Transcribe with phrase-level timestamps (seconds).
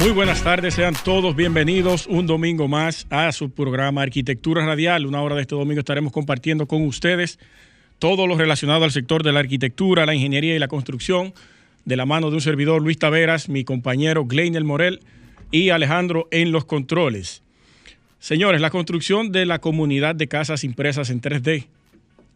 [0.00, 5.04] Muy buenas tardes, sean todos bienvenidos un domingo más a su programa Arquitectura Radial.
[5.04, 7.38] Una hora de este domingo estaremos compartiendo con ustedes
[7.98, 11.34] todo lo relacionado al sector de la arquitectura, la ingeniería y la construcción,
[11.84, 15.00] de la mano de un servidor Luis Taveras, mi compañero Gleinel Morel
[15.50, 17.42] y Alejandro en los controles.
[18.20, 21.66] Señores, la construcción de la comunidad de casas impresas en 3D,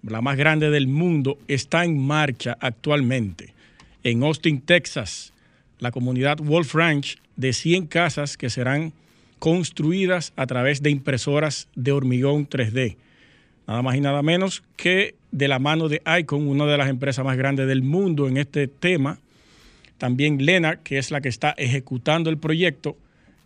[0.03, 3.55] la más grande del mundo, está en marcha actualmente.
[4.03, 5.34] En Austin, Texas,
[5.79, 8.93] la comunidad Wolf Ranch de 100 casas que serán
[9.39, 12.97] construidas a través de impresoras de hormigón 3D.
[13.67, 17.25] Nada más y nada menos que de la mano de Icon, una de las empresas
[17.25, 19.19] más grandes del mundo en este tema.
[19.99, 22.97] También Lena, que es la que está ejecutando el proyecto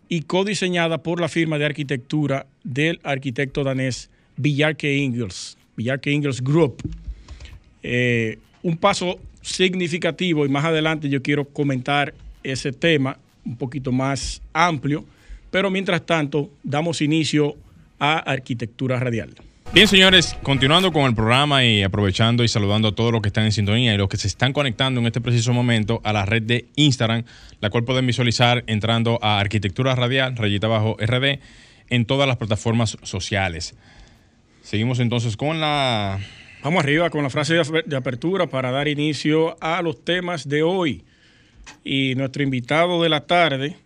[0.07, 6.81] y codiseñada por la firma de arquitectura del arquitecto danés Villarke Ingels, Villarke Ingels Group.
[7.83, 14.41] Eh, un paso significativo y más adelante yo quiero comentar ese tema un poquito más
[14.53, 15.05] amplio,
[15.51, 17.55] pero mientras tanto damos inicio
[17.99, 19.35] a Arquitectura Radial.
[19.71, 23.45] Bien, señores, continuando con el programa y aprovechando y saludando a todos los que están
[23.45, 26.41] en sintonía y los que se están conectando en este preciso momento a la red
[26.41, 27.23] de Instagram,
[27.61, 31.39] la cual pueden visualizar entrando a Arquitectura Radial, rayita abajo RD,
[31.91, 33.75] en todas las plataformas sociales.
[34.63, 36.19] Seguimos entonces con la...
[36.61, 41.05] Vamos arriba con la frase de apertura para dar inicio a los temas de hoy.
[41.85, 43.77] Y nuestro invitado de la tarde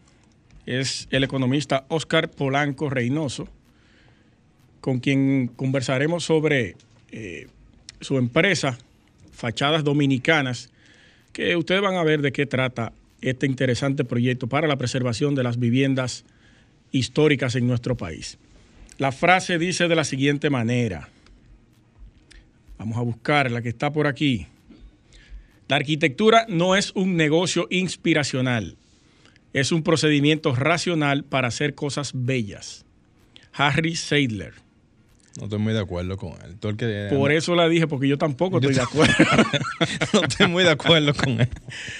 [0.65, 3.47] es el economista Oscar Polanco Reynoso,
[4.81, 6.75] con quien conversaremos sobre
[7.11, 7.45] eh,
[8.01, 8.79] su empresa,
[9.31, 10.71] Fachadas Dominicanas,
[11.31, 12.91] que ustedes van a ver de qué trata
[13.21, 16.25] este interesante proyecto para la preservación de las viviendas
[16.91, 18.39] históricas en nuestro país.
[18.97, 21.09] La frase dice de la siguiente manera,
[22.83, 24.47] vamos a buscar la que está por aquí.
[25.69, 28.75] La arquitectura no es un negocio inspiracional,
[29.53, 32.85] es un procedimiento racional para hacer cosas bellas.
[33.53, 34.62] Harry Seidler.
[35.37, 37.09] No estoy muy de acuerdo con él.
[37.09, 39.13] Por eso la dije, porque yo tampoco estoy de acuerdo.
[40.13, 41.49] no estoy muy de acuerdo con él.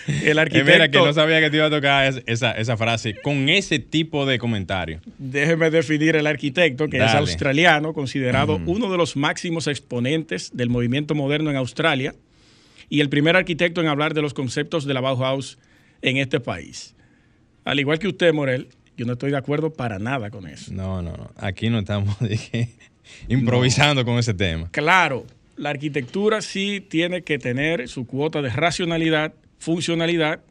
[0.23, 0.71] El arquitecto.
[0.71, 4.37] mira, que no sabía que te iba a tocar esa, frase con ese tipo de
[4.37, 5.01] comentario.
[5.17, 11.15] Déjeme definir el arquitecto, que es australiano, considerado uno de los máximos exponentes del movimiento
[11.15, 12.13] moderno en Australia
[12.89, 15.57] y el primer arquitecto en hablar de los conceptos de la Bauhaus
[16.03, 16.95] en este país.
[17.63, 20.71] Al igual que usted, Morel, yo no estoy de acuerdo para nada con eso.
[20.71, 21.31] No, no, no.
[21.37, 22.15] Aquí no estamos
[23.27, 24.69] improvisando con ese tema.
[24.71, 25.25] Claro,
[25.55, 30.41] la arquitectura sí tiene que tener su cuota de racionalidad, funcionalidad,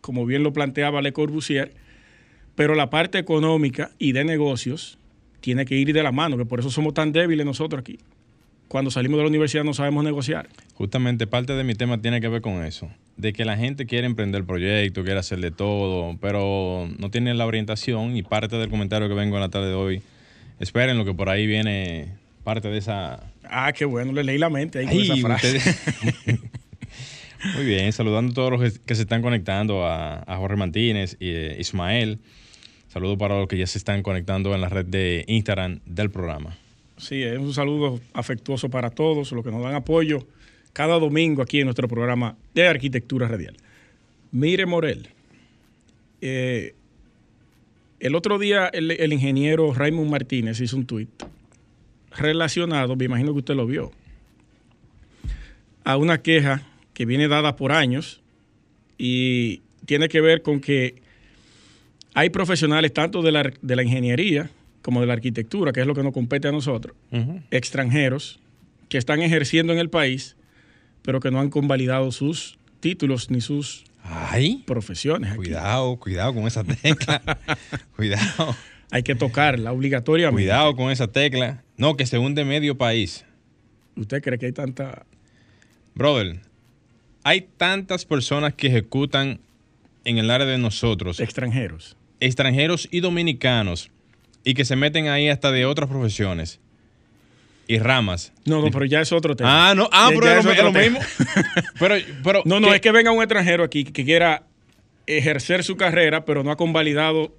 [0.00, 1.72] como bien lo planteaba Le Corbusier,
[2.54, 4.98] pero la parte económica y de negocios
[5.40, 7.98] tiene que ir de la mano, que por eso somos tan débiles nosotros aquí
[8.72, 10.48] cuando salimos de la universidad no sabemos negociar.
[10.76, 12.88] Justamente parte de mi tema tiene que ver con eso,
[13.18, 17.44] de que la gente quiere emprender proyectos, quiere hacer de todo, pero no tiene la
[17.44, 20.02] orientación y parte del comentario que vengo en la tarde de hoy,
[20.60, 22.14] esperen lo que por ahí viene
[22.44, 23.20] parte de esa...
[23.44, 25.60] Ah, qué bueno, le leí la mente ahí con esa frase.
[27.54, 31.56] Muy bien, saludando a todos los que se están conectando, a, Jorge Martínez y eh,
[31.58, 32.20] Ismael.
[32.88, 36.56] Saludos para los que ya se están conectando en la red de Instagram del programa.
[36.98, 40.26] Sí, es un saludo afectuoso para todos los que nos dan apoyo
[40.72, 43.56] cada domingo aquí en nuestro programa de Arquitectura Radial.
[44.30, 45.08] Mire, Morel,
[46.20, 46.74] eh,
[48.02, 51.08] el otro día el, ingeniero Raymond Martínez hizo un tuit
[52.16, 53.92] relacionado, me imagino que usted lo vio,
[55.84, 56.62] a una queja
[56.94, 58.20] que viene dada por años
[58.98, 60.96] y tiene que ver con que
[62.12, 64.50] hay profesionales tanto de la, de la ingeniería
[64.82, 66.96] como de la arquitectura, que es lo que nos compete a nosotros,
[67.52, 68.40] extranjeros
[68.88, 70.36] que están ejerciendo en el país,
[71.02, 73.84] pero que no han convalidado sus títulos ni sus
[74.66, 75.34] profesiones.
[75.34, 77.22] Cuidado, cuidado con esa tecla.
[77.96, 78.56] cuidado.
[78.90, 80.42] Hay que tocarla obligatoriamente.
[80.42, 81.64] Cuidado con esa tecla.
[81.76, 83.24] No, que se hunde medio país.
[83.96, 85.06] ¿Usted cree que hay tanta...
[85.94, 86.40] Brother,
[87.22, 89.40] hay tantas personas que ejecutan
[90.04, 91.20] en el área de nosotros.
[91.20, 91.96] Extranjeros.
[92.20, 93.90] Extranjeros y dominicanos
[94.44, 96.60] y que se meten ahí hasta de otras profesiones
[97.66, 98.32] y ramas.
[98.44, 99.70] No, no, pero ya es otro tema.
[99.70, 101.00] Ah, no, ah, pero es, lo, mismo.
[101.78, 104.44] pero, pero, no, no, es que venga un extranjero aquí que quiera
[105.06, 107.34] ejercer su carrera, pero no ha convalidado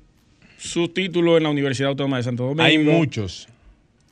[0.57, 2.63] su título en la Universidad Autónoma de Santo Domingo.
[2.63, 3.47] Hay muchos.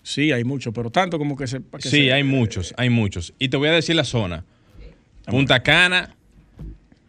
[0.04, 1.60] Sí, hay muchos, pero tanto como que se...
[1.60, 3.34] que Sí, se- hay muchos, hay muchos.
[3.40, 4.44] Y te voy a decir la zona.
[5.26, 6.16] Punta Cana,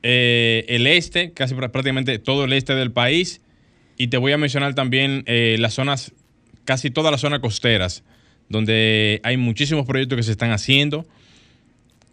[0.03, 3.41] eh, el este, casi prá- prácticamente todo el este del país.
[3.97, 6.13] Y te voy a mencionar también eh, las zonas,
[6.65, 8.05] casi todas las zonas costeras,
[8.49, 11.07] donde hay muchísimos proyectos que se están haciendo,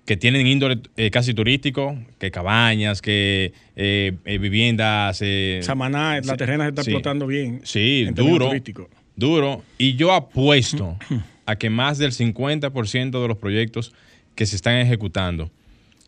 [0.05, 5.19] que tienen índole eh, casi turístico, que cabañas, que eh, eh, viviendas.
[5.21, 6.89] eh, Samaná, la terrena se está sí.
[6.89, 7.61] explotando bien.
[7.63, 8.51] Sí, duro.
[9.15, 9.63] Duro.
[9.77, 10.97] Y yo apuesto
[11.45, 13.93] a que más del 50% de los proyectos
[14.35, 15.51] que se están ejecutando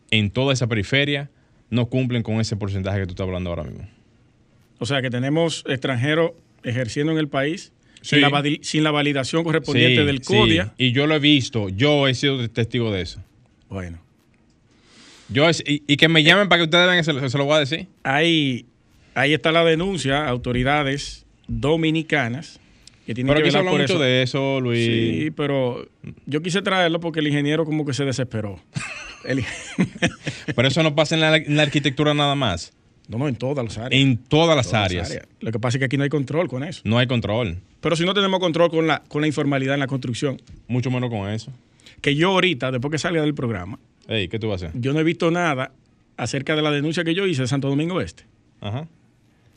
[0.09, 1.29] en toda esa periferia
[1.69, 3.88] no cumplen con ese porcentaje que tú estás hablando ahora mismo.
[4.79, 6.31] O sea, que tenemos extranjeros
[6.63, 7.71] ejerciendo en el país
[8.01, 8.09] Sí.
[8.15, 10.21] sin, la, vali- sin la validación correspondiente Sí, del.
[10.21, 10.74] CODIA.
[10.77, 13.24] Y yo lo he visto, yo he sido testigo de eso.
[13.69, 14.00] Bueno,
[15.30, 17.56] Yo es- y, y que me llamen para que ustedes vean, se, se lo voy
[17.56, 17.88] a decir.
[18.03, 18.65] ahí,
[19.15, 22.59] ahí está la denuncia autoridades dominicanas
[23.06, 24.00] que tienen Pero que velar por mucho eso.
[24.00, 24.86] de eso, Luis.
[24.86, 25.88] Sí, pero
[26.25, 28.59] yo quise traerlo porque el ingeniero como que se desesperó.
[29.25, 29.44] El-
[30.56, 32.74] Pero eso no pasa en la, en la arquitectura nada más.
[33.11, 34.01] No, no, en todas las áreas.
[34.01, 35.19] En todas las Todas áreas.
[35.39, 36.81] Lo que pasa es que aquí no hay control con eso.
[36.85, 37.59] No hay control.
[37.81, 41.09] Pero si no tenemos control con la, con la informalidad en la construcción, Mucho menos
[41.09, 41.51] con eso.
[42.01, 43.77] que yo ahorita, después que salga del programa,
[44.07, 44.81] Ey, ¿qué tú vas a hacer?
[44.81, 45.71] yo no he visto nada
[46.17, 48.23] acerca de la denuncia que yo hice de Santo Domingo Este.
[48.61, 48.87] Ajá.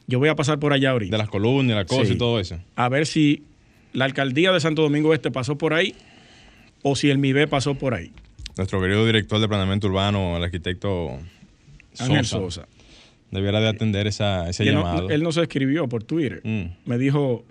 [0.07, 1.13] Yo voy a pasar por allá ahorita.
[1.13, 2.13] De las columnas, la cosa Sí.
[2.13, 2.59] y todo eso.
[2.77, 3.43] A ver si
[3.95, 5.95] la alcaldía de Santo Domingo Este pasó por ahí
[6.83, 8.13] o si el MIBE pasó por ahí.
[8.57, 11.19] Nuestro querido director de planeamiento urbano, el arquitecto
[11.99, 12.69] Ángel Sosa, Sosa.
[13.35, 15.11] Debiera de atender esa, ese él, no, llamado.
[15.11, 16.41] él nos escribió por Twitter.
[16.45, 16.65] Mm.
[16.87, 17.45] Me dijo,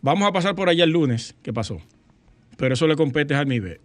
[0.00, 1.34] vamos a pasar por allá el lunes.
[1.42, 1.80] ¿Qué pasó?
[2.56, 3.80] Pero eso le compete al MIBE.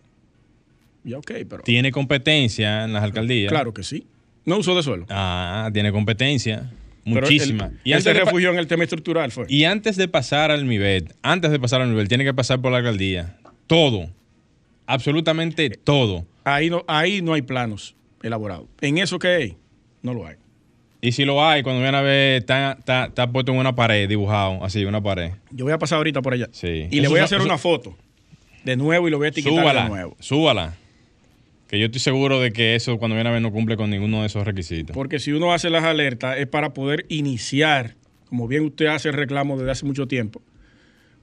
[1.04, 1.64] Ya, ok, pero...
[1.64, 3.50] Tiene competencia en las alcaldías.
[3.52, 4.06] Claro que sí.
[4.46, 5.06] No uso de suelo.
[5.10, 6.70] Ah, tiene competencia.
[7.06, 7.68] Muchísima.
[7.68, 9.46] Él, y, él antes se refugió en el tema estructural, fue.
[9.48, 12.72] y antes de pasar al MIBET, antes de pasar al nivel, tiene que pasar por
[12.72, 13.38] la alcaldía.
[13.68, 14.10] Todo.
[14.86, 16.26] Absolutamente todo.
[16.44, 18.68] Ahí no, ahí no hay planos elaborados.
[18.82, 19.58] En eso que hay,
[20.02, 20.36] no lo hay.
[21.02, 24.08] Y si lo hay, cuando viene a ver, está, está, está puesto en una pared,
[24.10, 25.32] dibujado, así, una pared.
[25.52, 26.50] Yo voy a pasar ahorita por allá.
[26.52, 26.88] Sí.
[26.92, 27.96] Y le voy a hacer eso- una foto
[28.66, 30.16] de nuevo y lo voy a etiquetar Súbala, de nuevo.
[30.20, 30.76] súbala.
[31.70, 34.22] Que yo estoy seguro de que eso cuando viene a ver no cumple con ninguno
[34.22, 34.94] de esos requisitos.
[34.94, 37.96] Porque si uno hace las alertas es para poder iniciar,
[38.28, 40.42] como bien usted hace el reclamo desde hace mucho tiempo,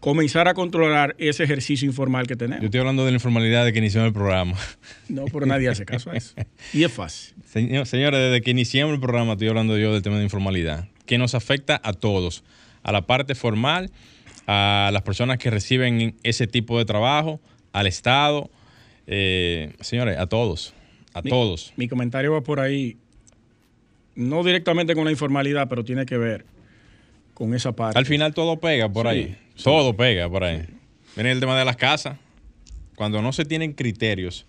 [0.06, 2.64] comenzar a controlar ese ejercicio informal que Yo tenemos.
[2.64, 4.56] estoy hablando de la informalidad de que inició el programa.
[5.08, 6.32] No, pero nadie hace caso a eso.
[6.72, 7.34] Y es fácil.
[7.52, 11.18] Señor- señores, desde que iniciamos el programa estoy hablando yo del tema de informalidad, que
[11.18, 12.44] nos afecta a todos,
[12.84, 13.90] a la parte formal,
[14.46, 17.40] a las personas que reciben ese tipo de trabajo,
[17.72, 18.48] al Estado,
[19.08, 20.72] eh, señores, a todos,
[21.14, 21.72] a Mi- todos.
[21.76, 22.96] Mi comentario va por ahí,
[24.14, 26.44] no directamente con la informalidad, pero tiene que ver
[27.36, 27.98] con esa parte.
[27.98, 29.64] Al final todo pega por Sí, ahí, sí.
[29.64, 30.64] todo pega por ahí.
[31.14, 32.16] Viene el tema de las casas,
[32.96, 34.46] cuando no se tienen criterios,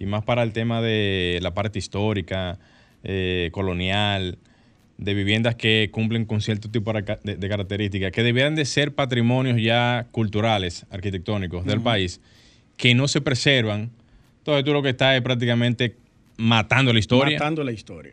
[0.00, 2.58] y más para el tema de la parte histórica,
[3.04, 4.36] eh, colonial,
[4.98, 8.64] de viviendas que cumplen con cierto tipo de, ca- de- de características, que debieran de
[8.64, 12.20] ser patrimonios ya culturales, arquitectónicos del país,
[12.76, 13.90] que no se preservan.
[14.38, 15.94] Entonces tú lo que estás es prácticamente
[16.36, 17.38] matando la historia.
[17.38, 18.12] Matando la historia.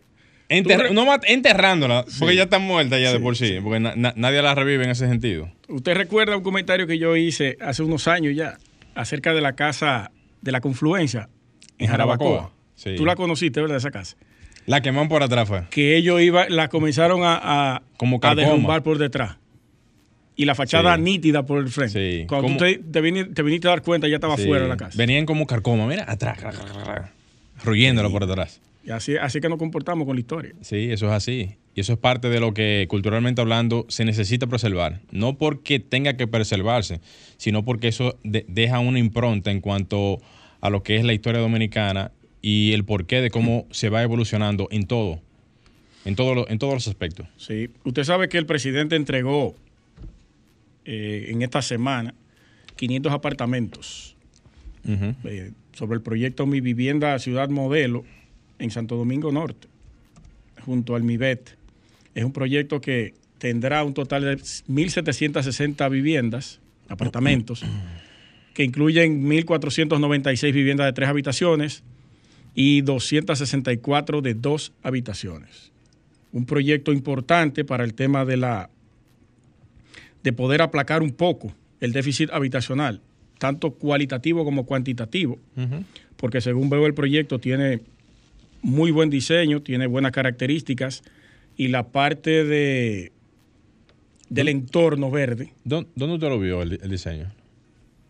[0.64, 2.38] Tú no enterrándola, porque Sí.
[2.38, 5.08] ya está muerta ya de por sí, porque na- na- nadie la revive en ese
[5.08, 5.50] sentido.
[5.70, 8.58] Usted recuerda un comentario que yo hice hace unos años ya
[8.96, 10.12] acerca de la casa
[10.42, 11.30] de la confluencia
[11.78, 12.52] en En Jarabacoa.
[12.98, 13.78] Tú la conociste, ¿verdad?
[13.78, 14.18] Esa casa.
[14.66, 15.64] La queman por atrás fue.
[15.70, 17.40] Que ellos iban, la comenzaron a,
[17.76, 19.38] a, Como a derrumbar por detrás.
[20.36, 22.26] Y la fachada nítida por el frente.
[22.28, 24.70] Cuando tú Como- te, te, vini- te viniste a dar cuenta, ya estaba fuera de
[24.70, 24.98] la casa.
[24.98, 26.38] Venían como carcoma, mira, atrás,
[27.64, 28.60] ruyéndolo por atrás.
[28.84, 30.54] Y así, así que nos comportamos con la historia.
[30.62, 31.56] Sí, eso es así.
[31.76, 35.02] Y eso es parte de lo que culturalmente hablando se necesita preservar.
[35.12, 37.00] No porque tenga que preservarse,
[37.38, 40.20] sino porque eso de- deja una impronta en cuanto
[40.62, 42.12] a lo que es la historia dominicana
[42.42, 45.22] y el porqué de cómo se va evolucionando en todo.
[46.04, 47.28] En, todo lo- en todos los aspectos.
[47.38, 47.70] Sí.
[47.86, 49.56] Usted sabe que el presidente entregó
[50.86, 52.16] eh, en esta semana
[52.76, 54.16] 500 apartamentos
[54.88, 58.04] eh, sobre el proyecto Mi Vivienda Ciudad Modelo
[58.62, 59.68] en Santo Domingo Norte,
[60.66, 61.58] junto al MIBET.
[62.14, 67.64] Es un proyecto que tendrá un total de 1.760 viviendas, apartamentos,
[68.54, 71.84] que incluyen 1.496 viviendas de tres habitaciones
[72.54, 75.72] y 264 de dos habitaciones.
[76.32, 78.70] Un proyecto importante para el tema de la
[80.24, 83.02] de poder aplacar un poco el déficit habitacional,
[83.40, 85.40] tanto cualitativo como cuantitativo,
[86.16, 87.82] porque según veo el proyecto tiene
[88.62, 91.04] muy buen diseño, tiene buenas características
[91.58, 93.12] y la parte de
[94.30, 97.32] del entorno verde ¿Dó- ¿Dónde usted lo vio el, el diseño?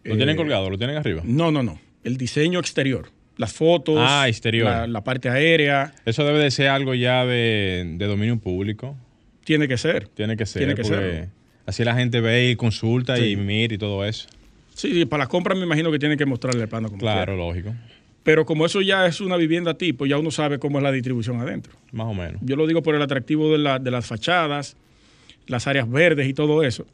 [0.03, 0.69] ¿Lo tienen colgado?
[0.69, 1.21] ¿Lo tienen arriba?
[1.25, 1.79] No, no, no.
[2.03, 3.09] El diseño exterior.
[3.37, 3.95] Las fotos.
[3.99, 4.65] Ah, exterior.
[4.69, 5.93] La, la parte aérea.
[6.05, 8.95] Eso debe de ser algo ya de, de dominio público.
[9.43, 10.07] Tiene que ser.
[10.07, 10.59] Tiene que ser.
[10.59, 11.27] Tiene que serlo.
[11.67, 13.25] Así la gente ve y consulta Sí.
[13.31, 14.27] y mira y todo eso.
[14.73, 17.33] Sí, sí, para las compras me imagino que tienen que mostrarle el plano como Claro,
[17.33, 17.47] quiera.
[17.47, 17.75] lógico.
[18.23, 21.39] Pero como eso ya es una vivienda tipo, ya uno sabe cómo es la distribución
[21.39, 21.73] adentro.
[21.91, 22.39] Más o menos.
[22.43, 24.77] Yo lo digo por el atractivo de, la- de las fachadas,
[25.47, 26.85] las áreas verdes y todo eso,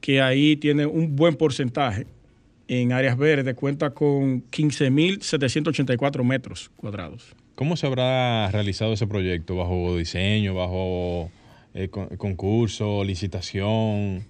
[0.00, 2.06] que ahí tiene un buen porcentaje
[2.68, 7.34] en áreas verdes, cuenta con 15.784 metros cuadrados.
[7.54, 9.56] ¿Cómo se habrá realizado ese proyecto?
[9.56, 11.30] ¿Bajo diseño, bajo
[11.74, 14.24] eh, con- concurso, licitación?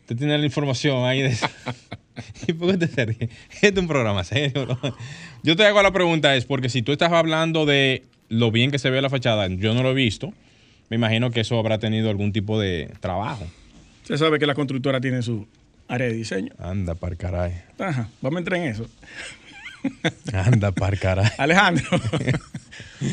[0.00, 1.36] ¿Usted tiene la información ahí de?
[2.46, 3.30] ¿Y por qué te ríes?
[3.50, 4.66] Este es un programa serio.
[4.66, 4.96] ¿no?
[5.42, 8.78] Yo te hago la pregunta es porque si tú estás hablando de lo bien que
[8.78, 10.32] se ve la fachada, yo no lo he visto,
[10.88, 13.46] me imagino que eso habrá tenido algún tipo de trabajo.
[14.02, 15.46] Usted sabe que la constructora tiene su
[15.88, 16.52] área de diseño.
[16.58, 17.62] Anda, par caray.
[17.78, 18.86] Ajá, vamos a entrar en eso.
[20.32, 21.30] Anda, par caray.
[21.38, 21.84] Alejandro,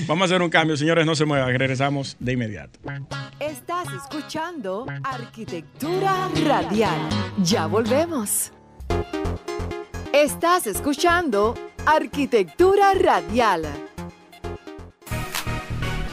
[0.08, 2.80] vamos a hacer un cambio, señores, no se muevan, regresamos de inmediato.
[3.40, 7.10] Estás escuchando Arquitectura Radial.
[7.44, 8.52] Ya volvemos.
[10.14, 11.54] Estás escuchando
[11.86, 13.68] Arquitectura Radial.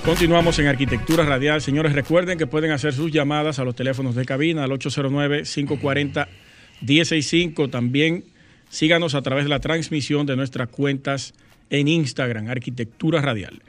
[0.05, 1.63] Continuamos en Arquitectura Radial.
[1.63, 7.71] Señores, recuerden que pueden hacer sus llamadas a los teléfonos de cabina al 809-540-165.
[7.71, 8.25] También
[8.69, 11.33] síganos a través de la transmisión de nuestras cuentas
[11.71, 13.63] en Instagram, Arquitectura Radial.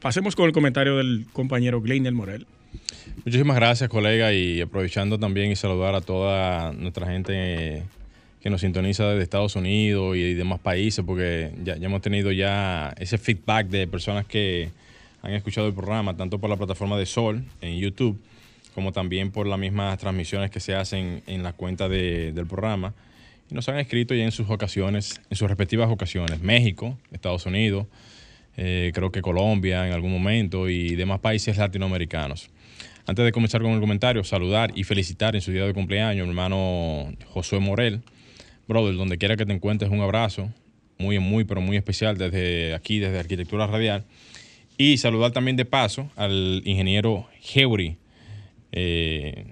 [0.00, 2.46] Pasemos con el comentario del compañero Gleiner Morel.
[3.26, 7.84] Muchísimas gracias, colega, y aprovechando también y saludar a toda nuestra gente
[8.44, 13.16] que nos sintoniza desde Estados Unidos y demás países, porque ya, hemos tenido ya ese
[13.16, 14.68] feedback de personas que
[15.22, 18.20] han escuchado el programa, tanto por la plataforma de Sol en YouTube,
[18.74, 22.92] como también por las mismas transmisiones que se hacen en la cuenta de- del programa.
[23.50, 27.86] Y nos han escrito ya en sus ocasiones, en sus respectivas ocasiones, México, Estados Unidos,
[28.58, 32.50] eh, creo que Colombia en algún momento y demás países latinoamericanos.
[33.06, 36.30] Antes de comenzar con el comentario, saludar y felicitar en su día de cumpleaños mi
[36.32, 38.02] hermano Josué Morel.
[38.66, 40.50] Brother, donde quiera que te encuentres, un abrazo
[40.98, 44.04] muy, muy, pero muy especial desde aquí, desde Arquitectura Radial.
[44.76, 47.96] Y saludar también de paso al ingeniero Heuri.
[48.72, 49.44] Eh,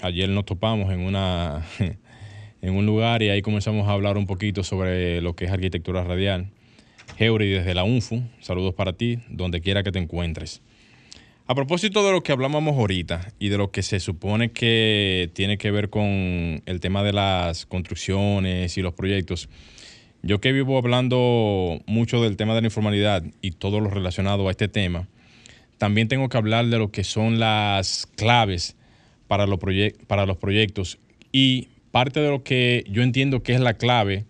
[0.00, 1.66] ayer nos topamos en, una,
[2.62, 6.04] en un lugar y ahí comenzamos a hablar un poquito sobre lo que es arquitectura
[6.04, 6.50] radial.
[7.18, 10.62] Heuri desde la UNFU, saludos para ti, donde quiera que te encuentres.
[11.50, 15.58] A propósito de lo que hablábamos ahorita y de lo que se supone que tiene
[15.58, 19.48] que ver con el tema de las construcciones y los proyectos,
[20.22, 24.52] yo que vivo hablando mucho del tema de la informalidad y todo lo relacionado a
[24.52, 25.08] este tema,
[25.76, 28.76] también tengo que hablar de lo que son las claves
[29.26, 29.58] para los,
[30.06, 31.00] para los proyectos.
[31.32, 34.24] Y parte de lo que yo entiendo que es la clave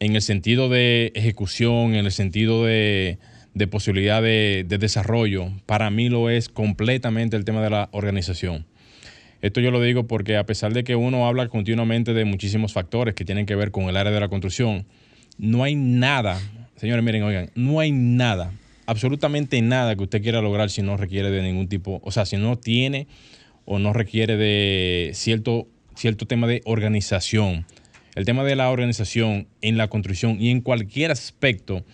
[0.00, 3.20] en el sentido de ejecución, en el sentido de,
[3.56, 8.66] de posibilidad de, de desarrollo, para mí lo es completamente el tema de la organización.
[9.40, 13.14] Esto yo lo digo porque a pesar de que uno habla continuamente de muchísimos factores
[13.14, 14.84] que tienen que ver con el área de la construcción,
[15.38, 16.38] no hay nada,
[16.76, 18.52] señores, miren, oigan, no hay nada,
[18.84, 22.36] absolutamente nada que usted quiera lograr si no requiere de ningún tipo, o sea, si
[22.36, 23.06] no tiene
[23.64, 27.64] o no requiere de cierto, cierto tema de organización.
[28.16, 31.86] El tema de la organización en la construcción y en cualquier aspecto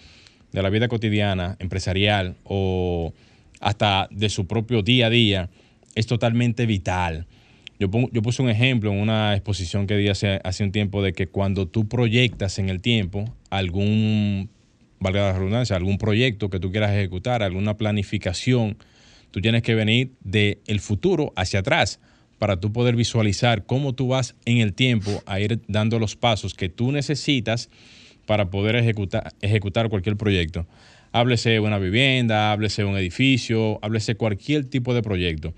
[0.52, 3.12] de la vida cotidiana, empresarial o
[3.60, 5.50] hasta de su propio día a día,
[5.94, 7.26] es totalmente vital.
[7.78, 11.02] Yo, pongo- yo puse un ejemplo en una exposición que di hace, hace un tiempo
[11.02, 14.50] de que cuando tú proyectas en el tiempo algún,
[15.00, 18.76] valga la redundancia, algún proyecto que tú quieras ejecutar, alguna planificación,
[19.30, 21.98] tú tienes que venir del futuro hacia atrás
[22.38, 26.54] para tú poder visualizar cómo tú vas en el tiempo a ir dando los pasos
[26.54, 27.68] que tú necesitas
[28.26, 30.66] para poder ejecutar, ejecutar cualquier proyecto.
[31.12, 35.52] Háblese una vivienda, háblese un edificio, háblese cualquier tipo de proyecto.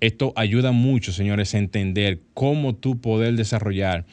[0.00, 4.04] Esto ayuda mucho, señores, a entender cómo tú poder desarrollar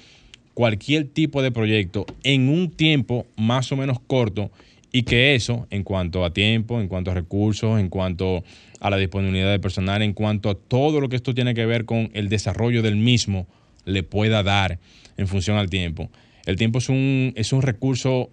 [0.54, 4.52] cualquier tipo de proyecto en un tiempo más o menos corto
[4.92, 8.44] y que eso, en cuanto a tiempo, en cuanto a recursos, en cuanto
[8.80, 11.86] a la disponibilidad de personal, en cuanto a todo lo que esto tiene que ver
[11.86, 13.48] con el desarrollo del mismo,
[13.86, 14.80] le pueda dar
[15.18, 16.10] en función al tiempo.
[16.46, 18.30] El tiempo es un, es un recurso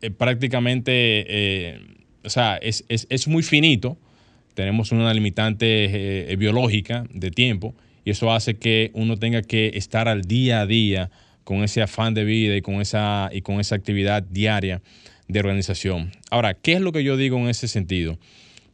[0.00, 1.80] eh, prácticamente, eh,
[2.24, 3.98] o sea, es, es- es muy finito.
[4.54, 10.08] Tenemos una limitante eh, biológica de tiempo y eso hace que uno tenga que estar
[10.08, 11.10] al día a día
[11.44, 14.82] con ese afán de vida y con esa, y con esa actividad diaria
[15.28, 16.12] de organización.
[16.30, 18.18] Ahora, ¿qué es lo que yo digo en ese sentido?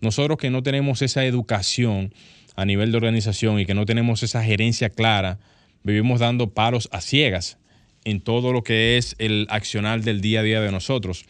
[0.00, 2.12] Nosotros que no tenemos esa educación
[2.56, 5.38] a nivel de organización y que no tenemos esa gerencia clara,
[5.84, 7.58] vivimos dando palos a ciegas
[8.04, 11.24] en todo lo que es el accionar del día a día de nosotros.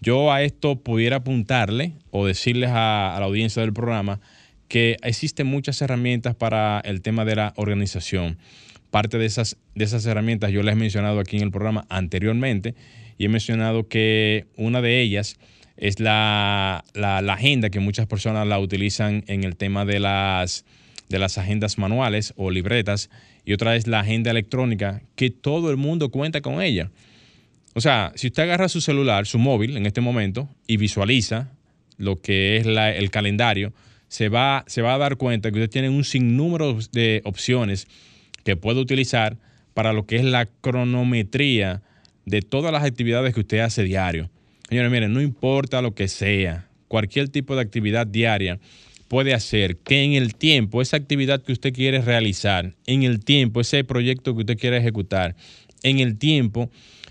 [0.00, 4.20] Yo a esto pudiera apuntarle o decirles a, la audiencia del programa
[4.68, 8.38] que existen muchas herramientas para el tema de la organización.
[8.90, 12.74] Parte de esas, de esas herramientas yo les he mencionado aquí en el programa anteriormente
[13.18, 15.36] y he mencionado que una de ellas
[15.76, 16.84] es la,
[17.28, 20.64] agenda que muchas personas la utilizan en el tema de las,
[21.08, 23.10] de las agendas manuales o libretas
[23.46, 26.90] y otra es la agenda electrónica que todo el mundo cuenta con ella.
[27.74, 31.52] O sea, si usted agarra su celular, su móvil en este momento y visualiza
[31.96, 33.72] lo que es el calendario,
[34.08, 37.86] se va, se va a dar cuenta que usted tiene un sinnúmero de opciones
[38.44, 39.36] que puede utilizar
[39.74, 41.82] para lo que es la cronometría
[42.24, 44.28] de todas las actividades que usted hace diario.
[44.68, 48.58] Señores, miren, no importa lo que sea, cualquier tipo de actividad diaria
[49.08, 53.60] puede hacer que en el tiempo, esa actividad que usted quiere realizar, en el tiempo,
[53.60, 55.36] ese proyecto que usted quiere ejecutar,
[55.82, 56.70] en el tiempo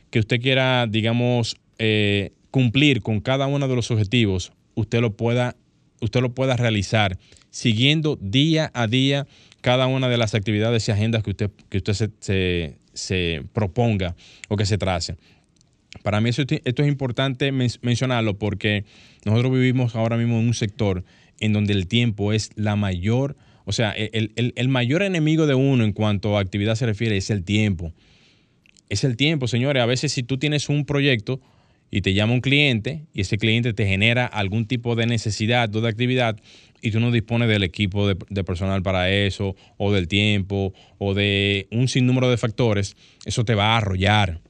[0.09, 5.55] que usted quiera, digamos, eh, cumplir con cada uno de los objetivos, usted lo pueda,
[6.01, 7.17] usted lo pueda realizar
[7.49, 9.27] siguiendo día a día
[9.61, 14.15] cada una de las actividades y agendas que usted, que usted se proponga
[14.47, 15.15] o que se trace.
[16.03, 16.43] Para mí esto
[16.83, 18.85] es importante mencionarlo porque
[19.25, 21.03] nosotros vivimos ahora mismo en un sector
[21.39, 25.91] en donde el tiempo es la mayor, o sea, el, mayor enemigo de uno en
[25.91, 27.93] cuanto a actividad se refiere es el tiempo.
[28.89, 29.81] Es el tiempo, señores.
[29.81, 31.41] A veces si tú tienes un proyecto
[31.89, 35.81] y te llama un cliente y ese cliente te genera algún tipo de necesidad o
[35.81, 36.39] de actividad
[36.81, 41.15] y tú no dispones del equipo de, de personal para eso o del tiempo o
[41.15, 44.41] de un sinnúmero de factores, eso te va a arrollar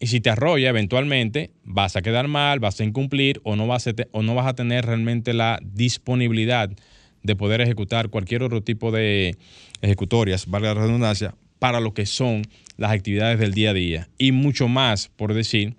[0.00, 3.86] y si te arrolla, eventualmente vas a quedar mal, vas a incumplir o no vas
[3.88, 6.70] a, o no vas a tener realmente la disponibilidad
[7.22, 9.36] de poder ejecutar cualquier otro tipo de
[9.82, 12.42] ejecutorias, valga la redundancia, para lo que son
[12.76, 14.08] las actividades del día a día.
[14.18, 15.76] Y mucho más, por decir,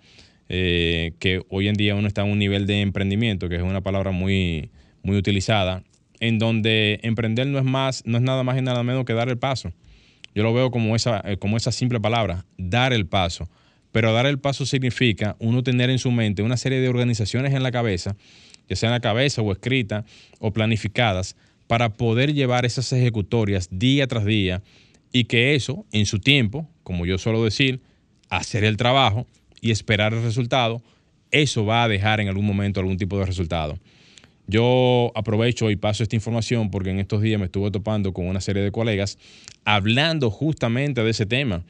[0.50, 3.82] eh, que hoy en día uno está en un nivel de emprendimiento, que es una
[3.82, 4.70] palabra muy,
[5.02, 5.84] muy utilizada,
[6.20, 9.30] en donde emprender no es más, no es nada más y nada menos que dar
[9.30, 9.72] el paso.
[10.36, 13.50] Yo lo veo como esa, eh, como esa simple palabra, dar el paso.
[13.92, 17.64] Pero dar el paso significa uno tener en su mente una serie de organizaciones en
[17.64, 18.16] la cabeza,
[18.68, 20.06] ya sea en la cabeza o escrita
[20.40, 21.36] o planificadas,
[21.68, 24.62] para poder llevar esas ejecutorias día tras día
[25.12, 27.82] y que eso, en su tiempo, como yo suelo decir,
[28.30, 29.28] hacer el trabajo
[29.62, 30.82] y esperar el resultado,
[31.32, 33.80] eso va a dejar en algún momento algún tipo de resultado.
[34.48, 38.42] Yo aprovecho y paso esta información porque en estos días me estuve topando con una
[38.42, 39.20] serie de colegas
[39.64, 41.64] hablando justamente de ese tema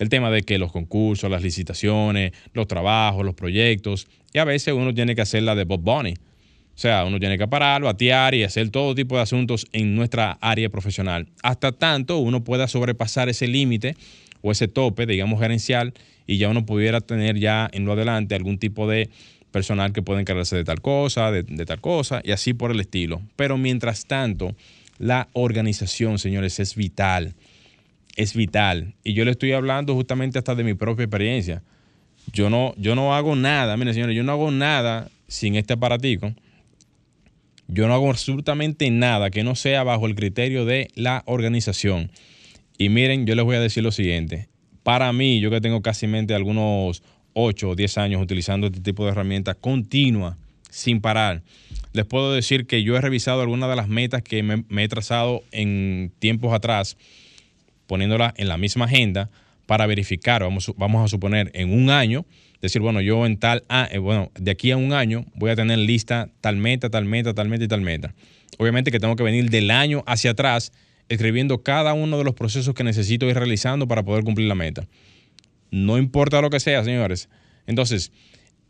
[0.00, 4.74] el tema de que los concursos, las licitaciones, los trabajos, los proyectos, y a veces
[4.74, 6.14] uno tiene que hacer la de Bob Bunny.
[6.14, 10.38] O sea, uno tiene que parar, batear y hacer todo tipo de asuntos en nuestra
[10.40, 11.28] área profesional.
[11.42, 13.94] Hasta tanto uno pueda sobrepasar ese límite
[14.40, 15.92] o ese tope, digamos, gerencial,
[16.26, 19.10] y ya uno pudiera tener ya en lo adelante algún tipo de
[19.50, 22.80] personal que pueda encargarse de tal cosa, de, de tal cosa, y así por el
[22.80, 23.20] estilo.
[23.36, 24.54] Pero mientras tanto,
[24.98, 27.34] la organización, señores, es vital
[28.20, 28.94] es vital.
[29.02, 31.62] Y yo le estoy hablando justamente hasta de mi propia experiencia.
[32.32, 36.34] Yo no, yo no hago nada, miren señores, yo no hago nada sin este aparatico.
[37.66, 42.10] Yo no hago absolutamente nada que no sea bajo el criterio de la organización.
[42.76, 44.48] Y miren, yo les voy a decir lo siguiente.
[44.82, 47.02] Para mí, yo que tengo casi mente algunos
[47.32, 50.36] 8 o 10 años utilizando este tipo de herramientas continua,
[50.68, 51.42] sin parar,
[51.92, 55.42] les puedo decir que yo he revisado algunas de las metas que me he trazado
[55.52, 56.96] en tiempos atrás
[57.90, 59.30] poniéndola en la misma agenda
[59.66, 62.24] para verificar, vamos, vamos a suponer en un año,
[62.62, 65.76] decir, bueno, yo en tal, ah, bueno, de aquí a un año voy a tener
[65.76, 68.14] lista tal meta, tal meta, tal meta y tal meta.
[68.58, 70.72] Obviamente que tengo que venir del año hacia atrás
[71.08, 74.86] escribiendo cada uno de los procesos que necesito ir realizando para poder cumplir la meta.
[75.72, 77.28] No importa lo que sea, señores.
[77.66, 78.12] Entonces,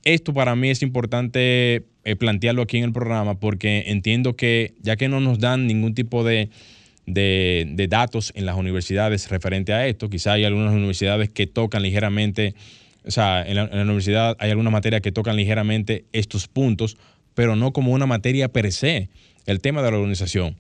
[0.04, 4.96] esto para mí es importante eh, plantearlo aquí en el programa porque entiendo que ya
[4.96, 6.48] que no nos dan ningún tipo de
[7.14, 10.08] de, datos en las universidades referente a esto.
[10.08, 12.54] Quizá hay algunas universidades que tocan ligeramente,
[13.04, 16.96] o sea, en la, universidad hay algunas materias que tocan ligeramente estos puntos,
[17.34, 19.08] pero no como una materia per se,
[19.46, 20.56] el tema de la organización.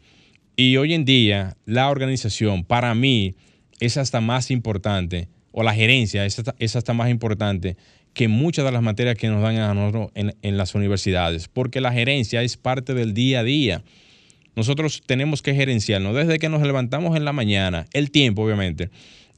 [0.56, 3.34] Y hoy en día la organización para mí
[3.80, 7.76] es hasta más importante, o la gerencia es hasta, más importante
[8.12, 11.92] que muchas de las materias que nos dan a nosotros en las universidades, porque la
[11.92, 13.84] gerencia es parte del día a día
[14.60, 18.90] nosotros tenemos que gerenciarnos desde que nos levantamos en la mañana, el tiempo obviamente,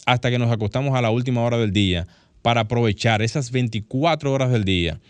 [0.04, 2.08] hasta que nos acostamos a la última hora del día
[2.42, 5.00] para aprovechar esas 24 horas del día,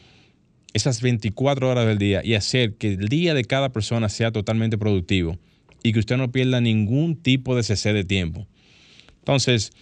[0.74, 4.76] esas 24 horas del día y hacer que el día de cada persona sea totalmente
[4.76, 5.38] productivo
[5.82, 8.46] y que usted no pierda ningún tipo de cese de tiempo.
[9.20, 9.72] Entonces,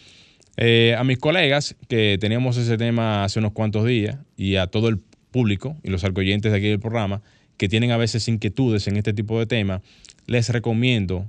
[0.62, 4.88] Eh, a mis colegas que teníamos ese tema hace unos cuantos días y a todo
[4.88, 4.99] el
[5.31, 7.23] público y los arcoyentes de aquí del programa
[7.61, 9.83] que tienen a veces inquietudes en este tipo de temas,
[10.27, 11.29] les recomiendo,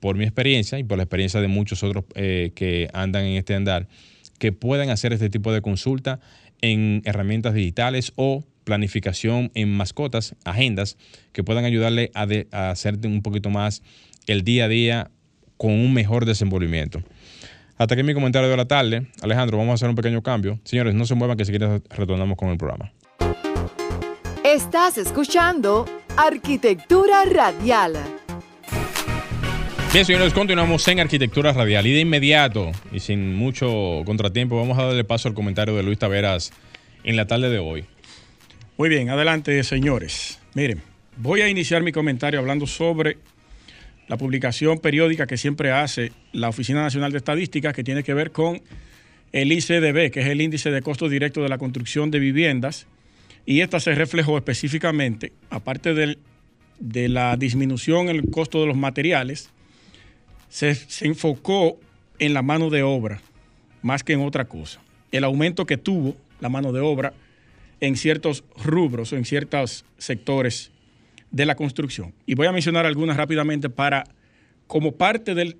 [0.00, 3.54] por mi experiencia y por la experiencia de muchos otros eh, que andan en este
[3.54, 3.88] andar,
[4.38, 6.18] que puedan hacer este tipo de consulta
[6.62, 10.96] en herramientas digitales o planificación en mascotas, agendas,
[11.32, 13.82] que puedan ayudarle a, a hacerte un poquito más
[14.28, 15.10] el día a día
[15.58, 17.02] con un mejor desenvolvimiento.
[17.76, 19.08] Hasta aquí mi comentario de la tarde.
[19.20, 20.58] Alejandro, vamos a hacer un pequeño cambio.
[20.64, 22.92] Señores, no se muevan que si quieren retornamos con el programa.
[24.58, 27.92] Estás escuchando Arquitectura Radial.
[29.92, 34.86] Bien, señores, continuamos en Arquitectura Radial y de inmediato y sin mucho contratiempo vamos a
[34.86, 36.52] darle paso al comentario de Luis Taveras
[37.04, 37.84] en la tarde de hoy.
[38.76, 40.40] Muy bien, adelante, señores.
[40.54, 40.82] Miren,
[41.18, 43.18] voy a iniciar mi comentario hablando sobre
[44.08, 48.32] la publicación periódica que siempre hace la Oficina Nacional de Estadística que tiene que ver
[48.32, 48.60] con
[49.30, 52.88] el ICDB, que es el índice de costo directo de la construcción de viviendas,
[53.48, 59.48] y esta se reflejó específicamente, aparte de la disminución en el costo de los materiales,
[60.50, 61.80] se, se enfocó
[62.18, 63.22] en la mano de obra
[63.80, 64.82] más que en otra cosa.
[65.12, 67.14] El aumento que tuvo la mano de obra
[67.80, 70.70] en ciertos rubros o en ciertos sectores
[71.30, 72.12] de la construcción.
[72.26, 74.04] Y voy a mencionar algunas rápidamente para,
[74.66, 75.56] como parte del,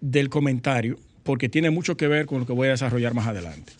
[0.00, 3.72] del, comentario, porque tiene mucho que ver con lo que voy a desarrollar más adelante.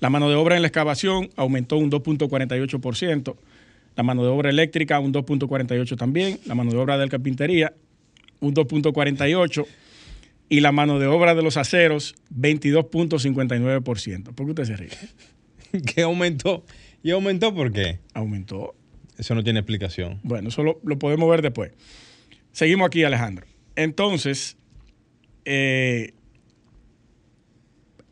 [0.00, 3.36] La mano de obra en la excavación aumentó un 2.48%,
[3.96, 7.72] la mano de obra eléctrica un 2.48% también, la mano de obra de la carpintería
[8.40, 9.66] un 2.48%
[10.48, 14.34] y la mano de obra de los aceros 22.59%.
[14.34, 14.90] ¿Por qué usted se ríe?
[15.94, 16.64] ¿Qué aumentó?
[17.02, 17.98] ¿Y aumentó por qué?
[18.14, 18.74] Aumentó
[19.18, 20.20] eso no tiene explicación.
[20.22, 21.72] Bueno, eso lo, podemos ver después.
[22.52, 23.46] Seguimos aquí, Alejandro.
[23.74, 24.56] Entonces,
[25.44, 26.14] eh,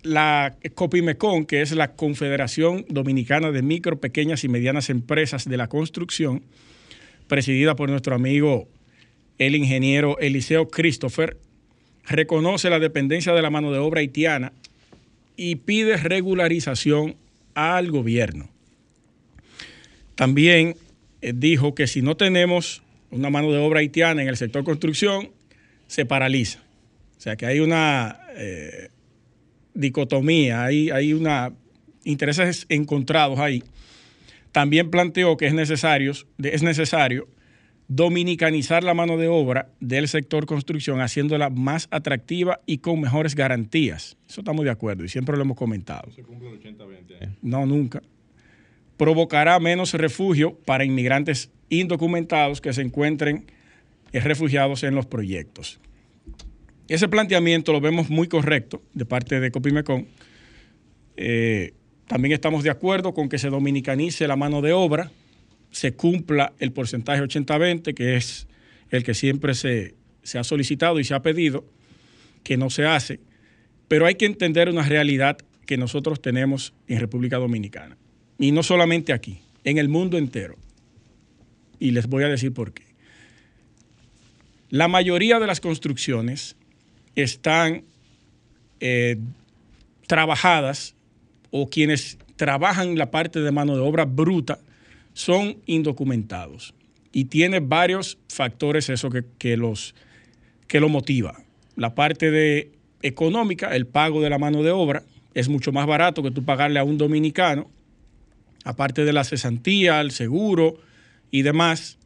[0.06, 5.68] la COPIMECON, que es la Confederación Dominicana de Micro, Pequeñas y Medianas Empresas de la
[5.68, 6.42] Construcción,
[7.28, 8.68] presidida por nuestro amigo
[9.38, 11.36] el ingeniero Eliseo Christopher,
[12.06, 14.52] reconoce la dependencia de la mano de obra haitiana
[15.36, 17.16] y pide regularización
[17.54, 18.48] al gobierno.
[20.14, 20.76] También
[21.20, 25.30] eh, dijo que si no tenemos una mano de obra haitiana en el sector construcción,
[25.88, 26.60] se paraliza.
[27.18, 28.88] O sea que hay una eh,
[29.76, 31.52] dicotomía, hay, hay una
[32.04, 33.62] intereses encontrados ahí.
[34.52, 37.28] También planteó que es necesario, es necesario
[37.88, 44.16] dominicanizar la mano de obra del sector construcción, haciéndola más atractiva y con mejores garantías.
[44.28, 46.10] Eso estamos de acuerdo y siempre lo hemos comentado.
[46.12, 47.36] ¿Se cumple el 80-20?
[47.42, 48.02] No, nunca
[48.96, 53.46] provocará menos refugio para inmigrantes indocumentados que se encuentren
[54.12, 55.80] refugiados en los proyectos.
[56.88, 60.06] Ese planteamiento lo vemos muy correcto de parte de Copimecon.
[61.16, 61.72] Eh,
[62.06, 65.10] también estamos de acuerdo con que se dominicanice la mano de obra,
[65.72, 68.46] se cumpla el porcentaje 80-20, que es
[68.90, 71.64] el que siempre se, se ha solicitado y se ha pedido,
[72.44, 73.18] que no se hace,
[73.88, 77.96] pero hay que entender una realidad que nosotros tenemos en República Dominicana
[78.38, 80.56] y no solamente aquí, en el mundo entero.
[81.78, 82.84] Y les voy a decir por qué.
[84.70, 86.55] La mayoría de las construcciones
[87.16, 87.82] están
[88.80, 89.16] eh,
[90.06, 90.94] trabajadas
[91.50, 94.58] o quienes trabajan la parte de mano de obra bruta
[95.14, 96.74] son indocumentados.
[97.12, 99.94] Y tiene varios factores eso que, los,
[100.68, 101.42] que lo motiva.
[101.74, 102.70] La parte de
[103.02, 105.02] económica, el pago de la mano de obra,
[105.34, 107.70] es mucho más barato que tú pagarle a un dominicano
[108.66, 110.76] aparte de la cesantía, el seguro
[111.30, 111.98] y demás,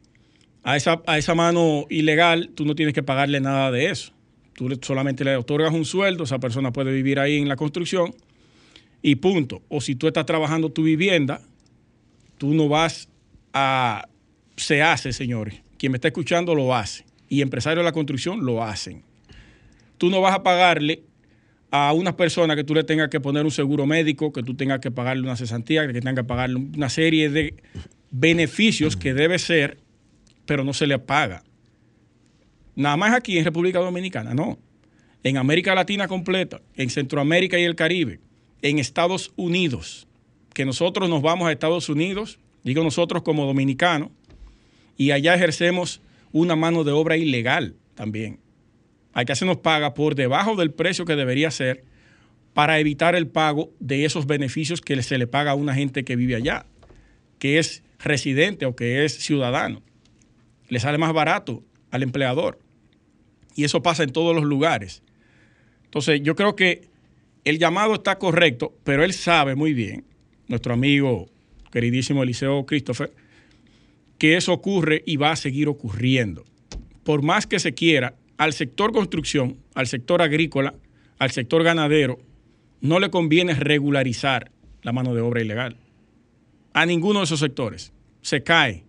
[0.63, 4.13] a esa, a esa mano ilegal tú no tienes que pagarle nada de eso.
[4.61, 8.13] Tú solamente le otorgas un sueldo, esa persona puede vivir ahí en la construcción
[9.01, 9.63] y punto.
[9.69, 11.41] O si tú estás trabajando tu vivienda,
[12.37, 13.09] tú no vas
[13.53, 14.07] a...
[14.55, 15.63] Se hace, señores.
[15.79, 17.05] Quien me está escuchando lo hace.
[17.27, 19.01] Y empresarios de la construcción lo hacen.
[19.97, 21.01] Tú no vas a pagarle
[21.71, 24.79] a una persona que tú le tengas que poner un seguro médico, que tú tengas
[24.79, 27.55] que pagarle una cesantía, que tengas que pagarle una serie de
[28.11, 29.79] beneficios que debe ser,
[30.45, 31.41] pero no se le paga.
[32.75, 34.59] Nada más aquí en República Dominicana, no.
[35.23, 38.19] En América Latina completa, en Centroamérica y el Caribe,
[38.61, 40.07] en Estados Unidos,
[40.53, 44.09] que nosotros nos vamos a Estados Unidos, digo nosotros como dominicanos,
[44.97, 48.39] y allá ejercemos una mano de obra ilegal también
[49.13, 51.83] hay que hacernos paga por debajo del precio que debería ser
[52.53, 56.15] para evitar el pago de esos beneficios que se le paga a una gente que
[56.15, 56.65] vive allá,
[57.39, 59.81] que es residente o que es ciudadano.
[60.67, 62.59] Le sale más barato al empleador.
[63.55, 65.03] Y eso pasa en todos los lugares.
[65.85, 66.89] Entonces, yo creo que
[67.43, 70.05] el llamado está correcto, pero él sabe muy bien,
[70.47, 71.29] nuestro amigo
[71.71, 73.11] queridísimo Eliseo Christopher,
[74.17, 76.45] que eso ocurre y va a seguir ocurriendo.
[77.03, 80.75] Por más que se quiera, al sector construcción, al sector agrícola,
[81.17, 82.19] al sector ganadero,
[82.81, 84.51] no le conviene regularizar
[84.81, 85.77] la mano de obra ilegal.
[86.73, 87.91] A ninguno de esos sectores.
[88.21, 88.83] Se cae.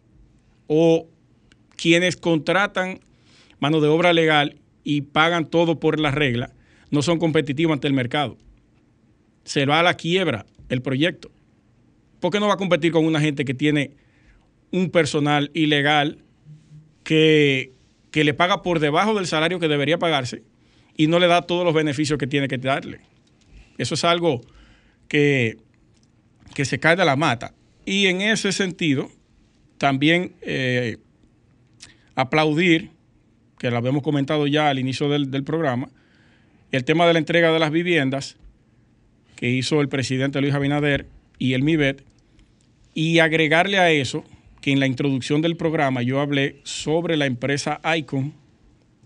[0.67, 1.09] O
[1.77, 3.01] quienes contratan
[3.61, 6.53] mano de obra legal y pagan todo por la regla,
[6.91, 8.37] no son competitivos ante el mercado.
[9.45, 11.31] Se va a la quiebra el proyecto.
[12.21, 13.93] ¿Por qué no va a competir con una gente que tiene
[14.71, 16.19] un personal ilegal
[17.05, 17.73] que,
[18.11, 20.43] que le paga por debajo del salario que debería pagarse
[20.97, 23.01] y no le da todos los beneficios que tiene que darle?
[23.79, 24.41] Eso es algo
[25.09, 25.57] que,
[26.55, 27.55] que se cae de la mata.
[27.85, 29.11] Y en ese sentido,
[29.79, 30.99] también eh,
[32.15, 32.91] aplaudir,
[33.59, 35.89] que lo habíamos comentado ya al inicio del, del programa,
[36.71, 38.37] el tema de la entrega de las viviendas
[39.37, 41.07] que hizo el presidente Luis Abinader
[41.39, 42.05] y el MIBET,
[42.95, 44.25] y agregarle a eso
[44.61, 48.35] que en la introducción del programa yo hablé sobre la empresa Icon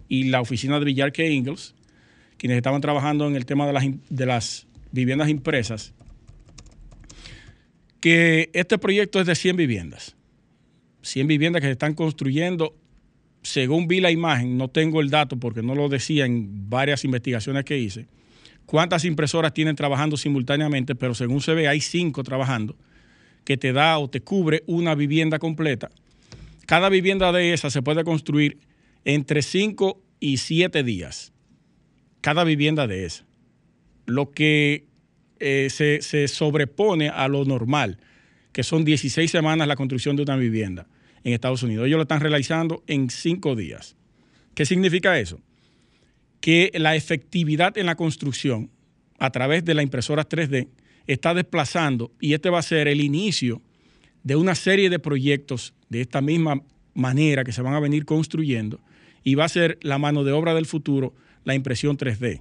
[0.09, 1.75] y la oficina de Villarque Ingalls,
[2.37, 5.95] quienes estaban trabajando en el tema de las, de las viviendas impresas,
[8.01, 10.15] que este proyecto es de 100 viviendas.
[11.03, 12.77] 100 viviendas que se están construyendo
[13.43, 17.65] según vi la imagen, no tengo el dato porque no lo decía en varias investigaciones
[17.65, 18.07] que hice,
[18.67, 22.77] cuántas impresoras tienen trabajando simultáneamente, pero según se ve hay cinco trabajando,
[23.45, 25.91] que te da o te cubre una vivienda completa.
[26.67, 28.59] Cada vivienda de esas se puede construir
[29.05, 31.33] entre 5 y 7 días.
[32.21, 33.25] Cada vivienda de esas.
[34.05, 34.87] Lo que
[35.39, 37.99] eh, se, se sobrepone a lo normal,
[38.53, 40.89] que son 16 semanas la construcción de una vivienda
[41.27, 41.87] en Estados Unidos.
[41.87, 43.97] Ellos lo están realizando en cinco días.
[44.55, 45.41] ¿Qué significa eso?
[46.41, 48.71] Que la efectividad en la construcción
[49.19, 50.69] a través de la impresora 3D
[51.09, 53.61] está desplazando y este va a ser el inicio
[54.23, 56.63] de una serie de proyectos de esta misma
[56.95, 58.81] manera que se van a venir construyendo
[59.25, 61.13] y va a ser la mano de obra del futuro
[61.43, 62.41] la impresión 3D.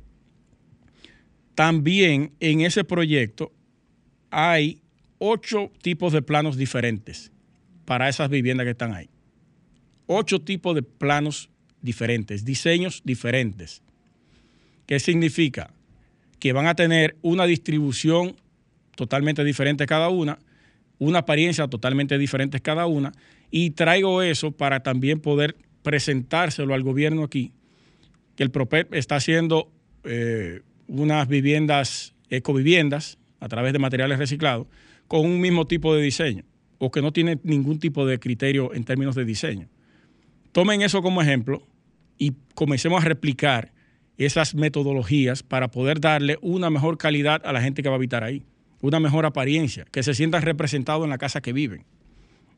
[1.55, 3.51] También en ese proyecto
[4.29, 4.79] hay
[5.17, 7.31] ocho tipos de planos diferentes
[7.85, 9.09] para esas viviendas que están ahí.
[10.07, 11.49] Ocho tipos de planos
[11.81, 13.81] diferentes, diseños diferentes.
[14.85, 15.71] ¿Qué significa?
[16.39, 18.35] Que van a tener una distribución
[18.95, 20.39] totalmente diferente cada una,
[20.99, 23.13] una apariencia totalmente diferente cada una,
[23.51, 27.51] y traigo eso para también poder presentárselo al gobierno aquí,
[28.35, 29.71] que el PROPEP está haciendo
[30.03, 34.67] eh, unas viviendas, ecoviviendas, a través de materiales reciclados,
[35.07, 36.45] con un mismo tipo de diseño
[36.77, 39.67] o que no tiene ningún tipo de criterio en términos de diseño.
[40.51, 41.61] Tomen eso como ejemplo
[42.17, 43.73] y comencemos a replicar
[44.17, 48.23] esas metodologías para poder darle una mejor calidad a la gente que va a habitar
[48.23, 48.43] ahí,
[48.81, 51.83] una mejor apariencia, que se sientan representados en la casa que viven.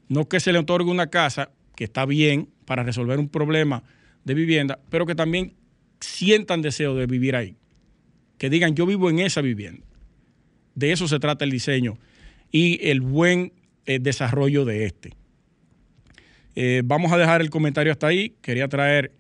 [0.09, 3.83] No que se le otorgue una casa que está bien para resolver un problema
[4.23, 5.53] de vivienda, pero que también
[5.99, 7.55] sientan deseo de vivir ahí.
[8.37, 9.83] Que digan, yo vivo en esa vivienda.
[10.75, 11.97] De eso se trata el diseño
[12.51, 13.51] y el buen
[13.87, 15.13] el desarrollo de este.
[16.55, 18.35] Eh, vamos a dejar el comentario hasta ahí.
[18.41, 19.11] Quería traer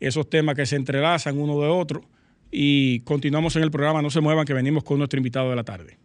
[0.00, 2.02] esos temas que se entrelazan uno de otro
[2.50, 4.02] y continuamos en el programa.
[4.02, 5.98] No se muevan que venimos con nuestro invitado de la tarde.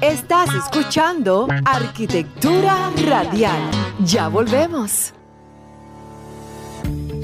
[0.00, 3.70] Estás escuchando Arquitectura Radial.
[4.04, 5.14] Ya volvemos.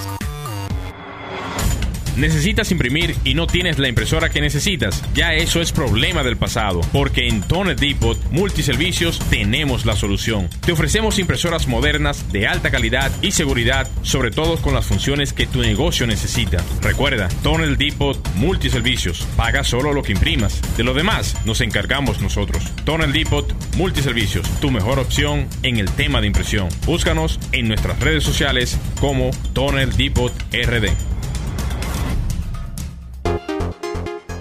[2.16, 5.02] ¿Necesitas imprimir y no tienes la impresora que necesitas?
[5.14, 10.48] Ya eso es problema del pasado, porque en Toner Depot Multiservicios tenemos la solución.
[10.64, 15.46] Te ofrecemos impresoras modernas de alta calidad y seguridad, sobre todo con las funciones que
[15.46, 16.64] tu negocio necesita.
[16.80, 19.26] Recuerda, Toner Depot Multiservicios.
[19.36, 20.62] Paga solo lo que imprimas.
[20.78, 22.64] De lo demás, nos encargamos nosotros.
[22.84, 26.70] Toner Depot Multiservicios, tu mejor opción en el tema de impresión.
[26.86, 31.15] Búscanos en nuestras redes sociales como Toner Depot RD.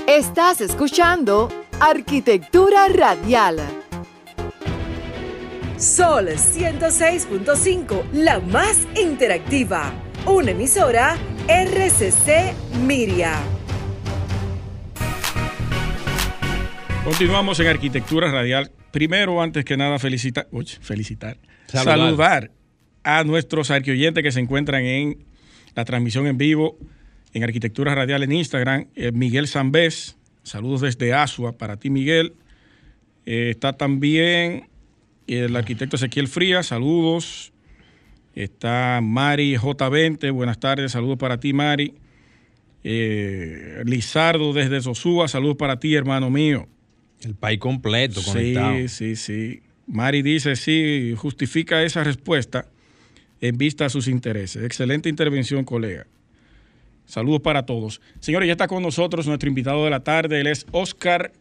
[0.08, 3.58] Estás escuchando Arquitectura Radial.
[5.78, 9.92] Sol 106.5, la más interactiva.
[10.28, 12.54] Una emisora RCC
[12.86, 13.34] Miria.
[17.04, 18.72] Continuamos en Arquitectura Radial.
[18.92, 20.48] Primero, antes que nada, felicitar,
[20.82, 21.98] felicitar, saludar.
[21.98, 22.52] saludar
[23.04, 25.26] a nuestros arquioyentes que se encuentran en
[25.74, 26.78] la transmisión en vivo
[27.36, 28.88] en Arquitectura Radial en Instagram.
[28.96, 32.34] Eh, Miguel Zambés, saludos desde Asua para ti, Miguel.
[33.26, 34.70] Eh, está también
[35.28, 37.52] el arquitecto Ezequiel Frías, saludos.
[38.36, 41.96] Está Mari J20, buenas tardes, saludos para ti, Mari.
[42.86, 46.70] Eh, Lizardo desde Sosúa, saludos para ti, hermano mío.
[47.22, 48.76] El país completo conectado.
[48.76, 49.62] Sí, sí, sí.
[49.88, 52.70] Mari dice, sí, justifica esa respuesta
[53.42, 54.64] en vista a sus intereses.
[54.64, 56.08] Excelente intervención, colega.
[57.06, 58.02] Saludos para todos.
[58.20, 60.42] Señores, ya está con nosotros nuestro invitado de la tarde.
[60.42, 61.32] Él es Oscar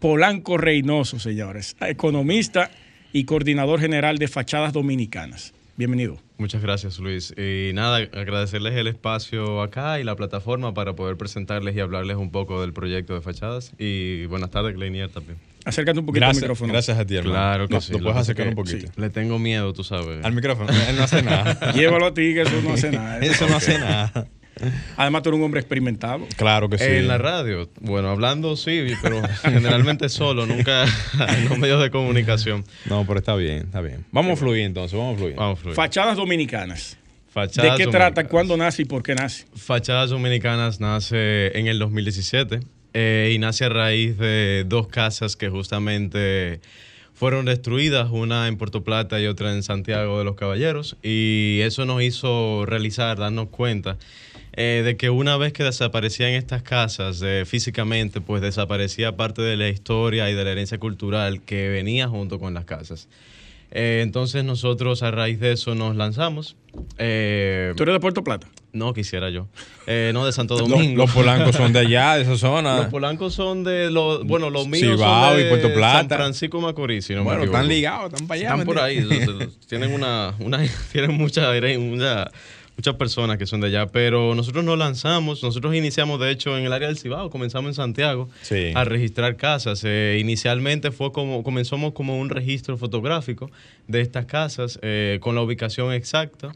[0.00, 1.76] Polanco, Reynoso, señores.
[1.80, 2.70] Economista
[3.12, 5.52] y coordinador general de Fachadas Dominicanas.
[5.76, 6.27] Bienvenido.
[6.38, 7.34] Muchas gracias, Luis.
[7.36, 12.30] Y nada, agradecerles el espacio acá y la plataforma para poder presentarles y hablarles un
[12.30, 13.72] poco del proyecto de fachadas.
[13.76, 15.38] Y buenas tardes, Gleinier también.
[15.64, 16.72] Acércate un poquito al micrófono.
[16.72, 17.34] Gracias a ti, hermano.
[17.34, 17.92] Claro que sí.
[17.92, 18.90] Lo puedes acercar un poquito.
[18.96, 20.24] Le tengo miedo, tú sabes.
[20.24, 20.70] Al micrófono.
[20.88, 21.72] Él no hace nada.
[21.74, 23.18] Llévalo a ti, que eso no hace nada.
[23.22, 24.28] eso no hace nada.
[24.96, 26.26] Además, tú eres un hombre experimentado.
[26.36, 26.84] Claro que sí.
[26.84, 30.84] En la radio, bueno, hablando sí, pero generalmente solo, nunca
[31.36, 32.64] en los medios de comunicación.
[32.86, 34.04] No, pero está bien, está bien.
[34.12, 35.34] Vamos a fluir entonces, vamos a fluir.
[35.36, 35.76] Vamos a fluir.
[35.76, 36.98] Fachadas dominicanas.
[37.46, 38.24] ¿De qué trata?
[38.24, 39.44] ¿Cuándo nace y por qué nace?
[39.54, 42.60] Fachadas Dominicanas nace en el 2017
[42.94, 46.60] eh, y nace a raíz de dos casas que justamente
[47.14, 50.96] fueron destruidas, una en Puerto Plata y otra en Santiago de los Caballeros.
[51.02, 53.98] Y eso nos hizo realizar, darnos cuenta
[54.60, 59.56] eh, de que una vez que desaparecían estas casas eh, físicamente, pues desaparecía parte de
[59.56, 63.08] la historia y de la herencia cultural que venía junto con las casas.
[63.70, 66.56] Eh, entonces nosotros a raíz de eso nos lanzamos.
[66.96, 68.48] Eh, ¿Tú eres de Puerto Plata?
[68.72, 69.46] No, quisiera yo.
[69.86, 71.04] Eh, no, de Santo Domingo.
[71.04, 72.78] los, polancos son de allá, de esa zona.
[72.78, 76.08] Los polancos son de, los, bueno, los míos son de y Puerto Plata.
[76.08, 78.50] San Francisco Macorís, no bueno, están ligados, están para allá.
[78.50, 79.06] Están por ahí,
[79.68, 82.30] tienen una, una, tienen mucha, mucha
[82.78, 86.64] muchas personas que son de allá, pero nosotros nos lanzamos, nosotros iniciamos de hecho en
[86.64, 88.28] el área del Cibao, comenzamos en Santiago
[88.74, 89.82] a registrar casas.
[89.84, 93.50] Eh, inicialmente fue como, comenzamos como un registro fotográfico
[93.88, 96.52] de estas casas eh, con la ubicación exacta.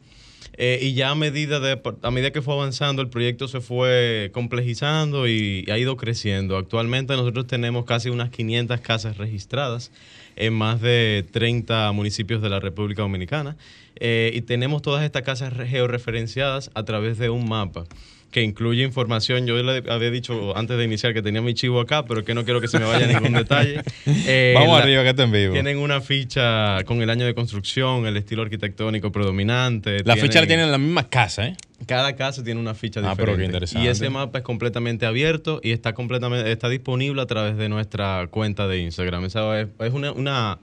[0.59, 4.31] Eh, y ya a medida, de, a medida que fue avanzando, el proyecto se fue
[4.33, 6.57] complejizando y, ha ido creciendo.
[6.57, 9.91] Actualmente nosotros tenemos casi unas 500 casas registradas
[10.37, 13.57] en más de 30 municipios de la República Dominicana.
[13.97, 17.85] Eh, y tenemos todas estas casas georreferenciadas a través de un mapa
[18.33, 19.47] que incluye información.
[19.47, 22.45] Yo le había dicho antes de iniciar que tenía mi chivo acá, pero que no
[22.45, 23.83] quiero que se me vaya ningún detalle.
[24.25, 25.53] Eh, Vamos arriba, que está en vivo.
[25.53, 30.03] Tienen una ficha con el año de construcción, el estilo arquitectónico predominante.
[30.05, 31.57] La ficha la tienen en la misma casa, ¿eh?
[31.87, 33.45] Cada casa tiene una ficha ah, diferente.
[33.45, 33.87] interesante.
[33.87, 38.27] Y ese mapa es completamente abierto y está completamente está disponible a través de nuestra
[38.31, 39.25] cuenta de Instagram.
[39.27, 40.59] Esa es, es una, una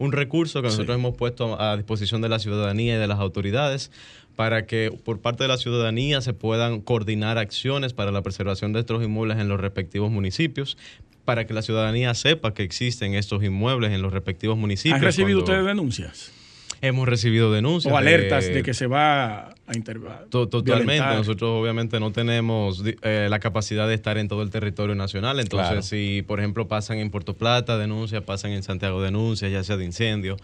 [0.00, 3.92] un recurso que nosotros hemos puesto a disposición de la ciudadanía y de las autoridades
[4.34, 8.80] para que por parte de la ciudadanía se puedan coordinar acciones para la preservación de
[8.80, 10.78] estos inmuebles en los respectivos municipios,
[11.26, 14.96] para que la ciudadanía sepa que existen estos inmuebles en los respectivos municipios.
[14.96, 16.32] ¿Han recibido ustedes denuncias?
[16.80, 17.92] Hemos recibido denuncias.
[17.92, 21.04] O alertas de, que se va a totalmente.
[21.04, 25.40] Nosotros obviamente no tenemos eh, la capacidad de estar en todo el territorio nacional.
[25.40, 29.76] Entonces, si por ejemplo pasan en Puerto Plata denuncias, pasan en Santiago denuncias, ya sea
[29.76, 30.36] de incendio,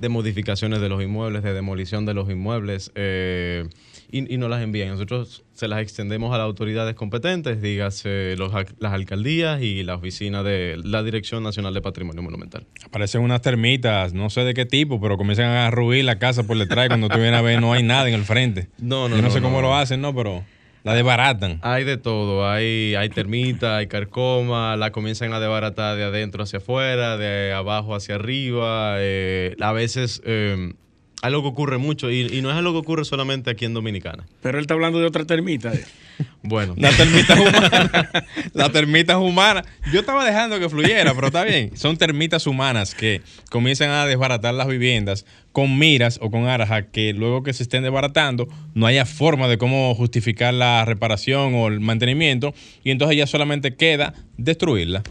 [0.00, 2.92] de modificaciones de los inmuebles, de demolición de los inmuebles.
[2.94, 3.68] Eh,
[4.10, 4.90] y, y nos las envían.
[4.90, 10.42] Nosotros se las extendemos a las autoridades competentes, dígase los, las alcaldías y la oficina
[10.42, 12.66] de la Dirección Nacional de Patrimonio Monumental.
[12.84, 16.58] Aparecen unas termitas, no sé de qué tipo, pero comienzan a ruir la casa por
[16.58, 18.68] detrás y cuando tú vienes a ver no hay nada en el frente.
[18.78, 20.14] No, no, Yo no, sé cómo lo hacen, ¿no?
[20.14, 20.44] Pero...
[20.84, 21.60] La desbaratan.
[21.62, 26.58] Hay de todo, hay, hay termita, hay carcoma, la comienzan a desbaratar de adentro hacia
[26.58, 28.96] afuera, de abajo hacia arriba.
[28.98, 30.74] Eh, a veces eh,
[31.22, 34.26] algo que ocurre mucho y, no es algo que ocurre solamente aquí en Dominicana.
[34.42, 35.72] Pero él está hablando de otra termita.
[36.44, 36.74] Bueno.
[36.76, 38.10] La termita humana.
[38.52, 39.64] la termitas humana.
[39.92, 41.76] Yo estaba dejando que fluyera, pero está bien.
[41.76, 46.82] Son termitas humanas que comienzan a desbaratar las viviendas con miras o con aras a
[46.82, 51.68] que luego que se estén desbaratando no haya forma de cómo justificar la reparación o
[51.68, 52.54] el mantenimiento
[52.84, 55.02] y entonces ya solamente queda destruirla.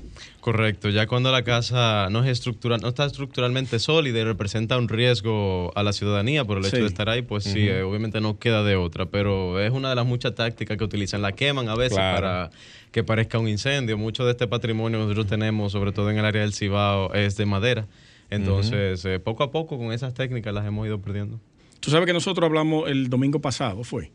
[0.41, 4.89] Correcto, ya cuando la casa no, es estructural, no está estructuralmente sólida y representa un
[4.89, 8.39] riesgo a la ciudadanía por el hecho de estar ahí, pues sí, eh, obviamente no
[8.39, 11.21] queda de otra, pero es una de las muchas tácticas que utilizan.
[11.21, 12.49] La queman a veces para
[12.91, 13.99] que parezca un incendio.
[13.99, 17.37] Mucho de este patrimonio que nosotros tenemos, sobre todo en el área del Cibao, es
[17.37, 17.87] de madera.
[18.31, 21.39] Entonces, eh, poco a poco con esas técnicas las hemos ido perdiendo.
[21.79, 24.11] Tú sabes que nosotros hablamos el domingo pasado, fue,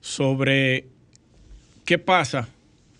[0.00, 0.86] sobre
[1.84, 2.48] qué pasa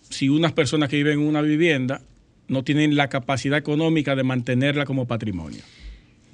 [0.09, 2.00] si unas personas que viven en una vivienda
[2.49, 5.62] no tienen la capacidad económica de mantenerla como patrimonio.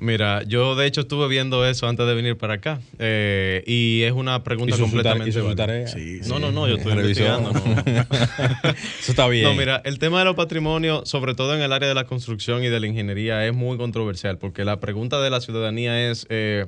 [0.00, 4.12] Mira, yo de hecho estuve viendo eso antes de venir para acá eh, y es
[4.12, 5.30] una pregunta completamente
[6.26, 7.50] no, no, no, yo estoy investigando.
[8.98, 9.44] eso está bien.
[9.44, 12.64] No, mira, el tema de los patrimonios, sobre todo en el área de la construcción
[12.64, 16.64] y de la ingeniería, es muy controversial porque la pregunta de la ciudadanía es eh,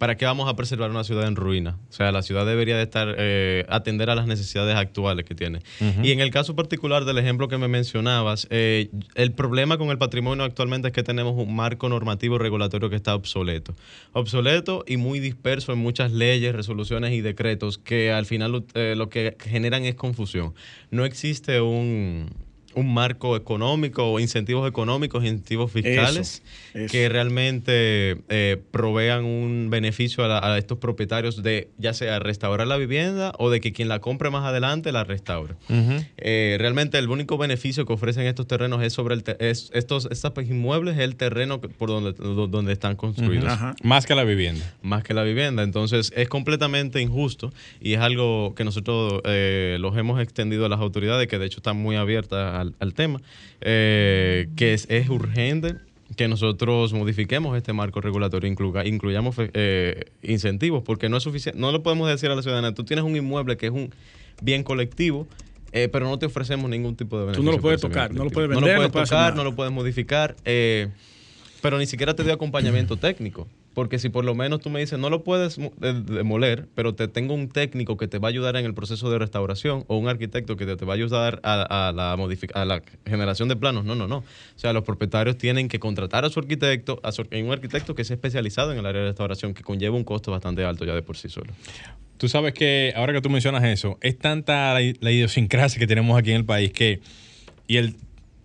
[0.00, 1.78] ¿para qué vamos a preservar una ciudad en ruina?
[1.90, 5.60] O sea, la ciudad debería de estar, eh, atender a las necesidades actuales que tiene.
[6.02, 9.98] Y en el caso particular del ejemplo que me mencionabas, eh, el problema con el
[9.98, 13.74] patrimonio actualmente es que tenemos un marco normativo regulatorio que está obsoleto.
[14.12, 19.10] Obsoleto y muy disperso en muchas leyes, resoluciones y decretos que al final eh, lo
[19.10, 20.54] que generan es confusión.
[20.90, 22.30] No existe un
[22.74, 26.42] un marco económico o incentivos económicos, incentivos fiscales
[26.90, 33.32] que realmente eh, provean un beneficio a, estos propietarios de ya sea restaurar la vivienda
[33.38, 35.54] o de que quien la compre más adelante la restaure.
[36.16, 40.32] Eh, realmente el único beneficio que ofrecen estos terrenos es sobre el es, estos, estos
[40.48, 43.52] inmuebles es el terreno por donde, donde están construidos.
[43.82, 44.64] Más que la vivienda.
[44.82, 45.62] Más que la vivienda.
[45.62, 50.80] Entonces es completamente injusto y es algo que nosotros eh, los hemos extendido a las
[50.80, 53.20] autoridades que de hecho están muy abiertas al, tema,
[53.60, 55.76] eh, que es, urgente
[56.16, 58.50] que nosotros modifiquemos este marco regulatorio,
[58.84, 62.84] incluyamos eh, incentivos, porque no es suficiente, no lo podemos decir a la ciudadanía, tú
[62.84, 63.92] tienes un inmueble que es un
[64.42, 65.26] bien colectivo,
[65.72, 67.44] eh, pero no te ofrecemos ningún tipo de beneficio.
[67.44, 69.54] Tú no lo puedes tocar, no lo puedes vender, no lo puedes tocar, no lo
[69.54, 73.46] puedes modificar, pero ni siquiera te dio acompañamiento técnico.
[73.74, 77.34] Porque si por lo menos tú me dices, no lo puedes demoler, pero te tengo
[77.34, 80.56] un técnico que te va a ayudar en el proceso de restauración o un arquitecto
[80.56, 83.84] que te, va a ayudar a, la a la generación de planos.
[83.84, 84.18] No, no, no.
[84.18, 84.24] O
[84.56, 88.72] sea, los propietarios tienen que contratar a su arquitecto, a, un arquitecto que sea especializado
[88.72, 91.28] en el área de restauración, que conlleva un costo bastante alto ya de por sí
[91.28, 91.52] solo.
[92.16, 96.18] Tú sabes que ahora que tú mencionas eso, es tanta la, la idiosincrasia que tenemos
[96.18, 97.00] aquí en el país que,
[97.66, 97.94] y el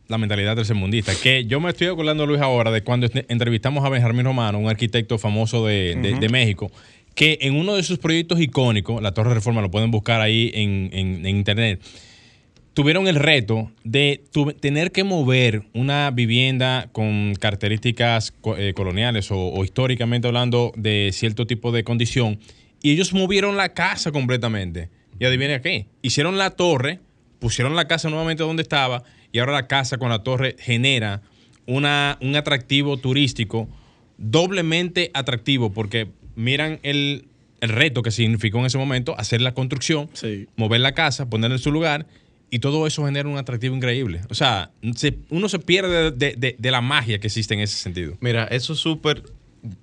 [0.08, 1.14] la mentalidad del mundista.
[1.22, 5.18] Que yo me estoy acordando, Luis, ahora de cuando entrevistamos a Benjamín Romano, un arquitecto
[5.18, 6.72] famoso de, México,
[7.14, 11.26] que en uno de sus proyectos icónicos, la Torre Reforma, lo pueden buscar ahí en,
[11.26, 11.82] internet,
[12.74, 14.22] tuvieron el reto de
[14.60, 21.72] tener que mover una vivienda con características eh, coloniales o, históricamente hablando de cierto tipo
[21.72, 22.40] de condición,
[22.82, 24.90] y ellos movieron la casa completamente.
[25.18, 27.00] Y adivinen qué, hicieron la torre,
[27.46, 31.22] pusieron la casa nuevamente donde estaba y ahora la casa con la torre genera
[31.68, 33.70] una, un atractivo turístico
[34.18, 37.28] doblemente atractivo porque miran el,
[37.62, 40.10] reto que significó en ese momento hacer la construcción,
[40.56, 42.08] mover la casa, ponerla en su lugar
[42.50, 44.22] y todo eso genera un atractivo increíble.
[44.32, 44.72] O sea,
[45.30, 48.18] uno se pierde de, de, la magia que existe en ese sentido.
[48.22, 49.22] Mira, eso es súper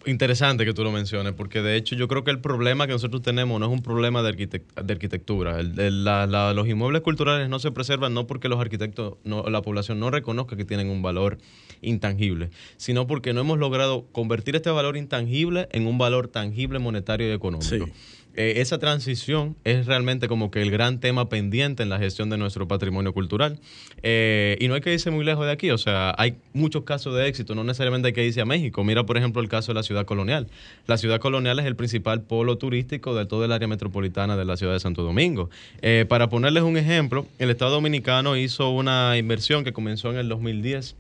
[0.07, 3.23] interesante que tú lo menciones, porque de hecho yo creo que el problema que nosotros
[3.23, 5.63] tenemos no es un problema de, arquitectura.
[5.63, 10.57] los inmuebles culturales no se preservan no porque los arquitectos, no, la población no reconozca
[10.57, 11.39] que tienen un valor
[11.81, 17.29] intangible, sino porque no hemos logrado convertir este valor intangible en un valor tangible, monetario
[17.29, 17.87] y económico.
[18.35, 22.39] Eh, esa transición es realmente como que el gran tema pendiente en la gestión de
[22.39, 23.59] nuestro patrimonio cultural.
[24.03, 27.15] Eh, y no hay que irse muy lejos de aquí, o sea, hay muchos casos
[27.15, 28.83] de éxito, no necesariamente hay que irse a México.
[28.85, 30.49] Mira, por ejemplo, el caso de la ciudad colonial.
[30.87, 34.57] La ciudad colonial es el principal polo turístico de todo el área metropolitana de la
[34.57, 35.51] ciudad de Santo Domingo.
[35.83, 40.29] Eh, para ponerles un ejemplo, el Estado Dominicano hizo una inversión que comenzó en el
[40.29, 40.97] 2010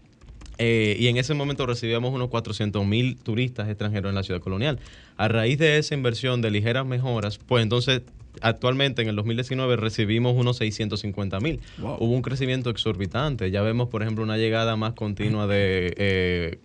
[0.64, 4.78] eh, y en ese momento recibíamos unos 400 mil turistas extranjeros en la ciudad colonial.
[5.16, 8.02] A raíz de esa inversión de ligeras mejoras, pues entonces
[8.42, 11.58] actualmente en el 2019 recibimos unos 650 mil.
[11.80, 13.50] Hubo un crecimiento exorbitante.
[13.50, 15.94] Ya vemos, por ejemplo, una llegada más continua de...
[15.96, 16.58] Eh,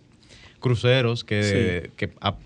[0.60, 1.90] cruceros que,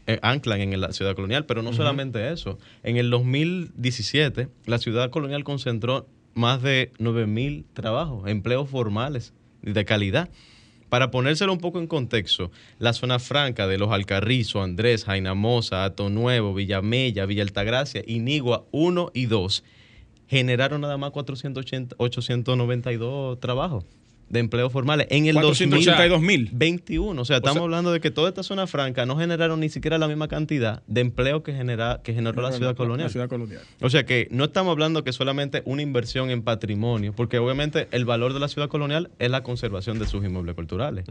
[0.06, 2.58] eh, anclan en la ciudad colonial, pero no solamente eso.
[2.82, 9.32] En el 2017, la ciudad colonial concentró más de 9 mil trabajos, empleos formales
[9.62, 10.28] de calidad
[10.92, 16.10] Para ponérselo un poco en contexto, la zona franca de Los Alcarrizos, Andrés, Jainamosa, Ato
[16.10, 19.64] Nuevo, Villamella, Villa Altagracia, Inigua 1 y 2
[20.28, 23.86] generaron nada más 480, 892 trabajos
[24.28, 27.20] de empleo formales en el 2021.
[27.20, 30.08] O sea, estamos hablando de que toda esta zona franca no generaron ni siquiera la
[30.08, 33.10] misma cantidad de empleo que, genera, que generó la ciudad, colonial.
[33.10, 33.60] ciudad colonial.
[33.80, 38.04] O sea que no estamos hablando que solamente una inversión en patrimonio, porque obviamente el
[38.04, 41.04] valor de la ciudad colonial es la conservación de sus inmuebles culturales.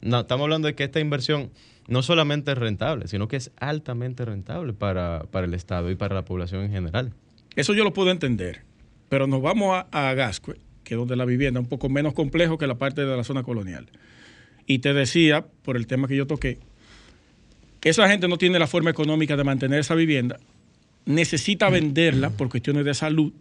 [0.00, 1.50] no, estamos hablando de que esta inversión
[1.88, 6.24] no solamente es rentable, sino que es altamente rentable para, el Estado y para la
[6.24, 7.12] población en general.
[7.56, 8.62] Eso yo lo puedo entender,
[9.08, 10.58] pero nos vamos a, a Gascue
[10.88, 13.22] que es donde la vivienda es un poco menos complejo que la parte de la
[13.22, 13.90] zona colonial.
[14.66, 16.56] Y te decía, por el tema que yo toqué,
[17.80, 20.40] que esa gente no tiene la forma económica de mantener esa vivienda,
[21.04, 23.34] necesita venderla por cuestiones de salud.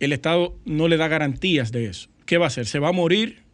[0.00, 2.08] El Estado no le da garantías de eso.
[2.26, 2.66] ¿Qué va a hacer?
[2.66, 3.44] ¿Se va a morir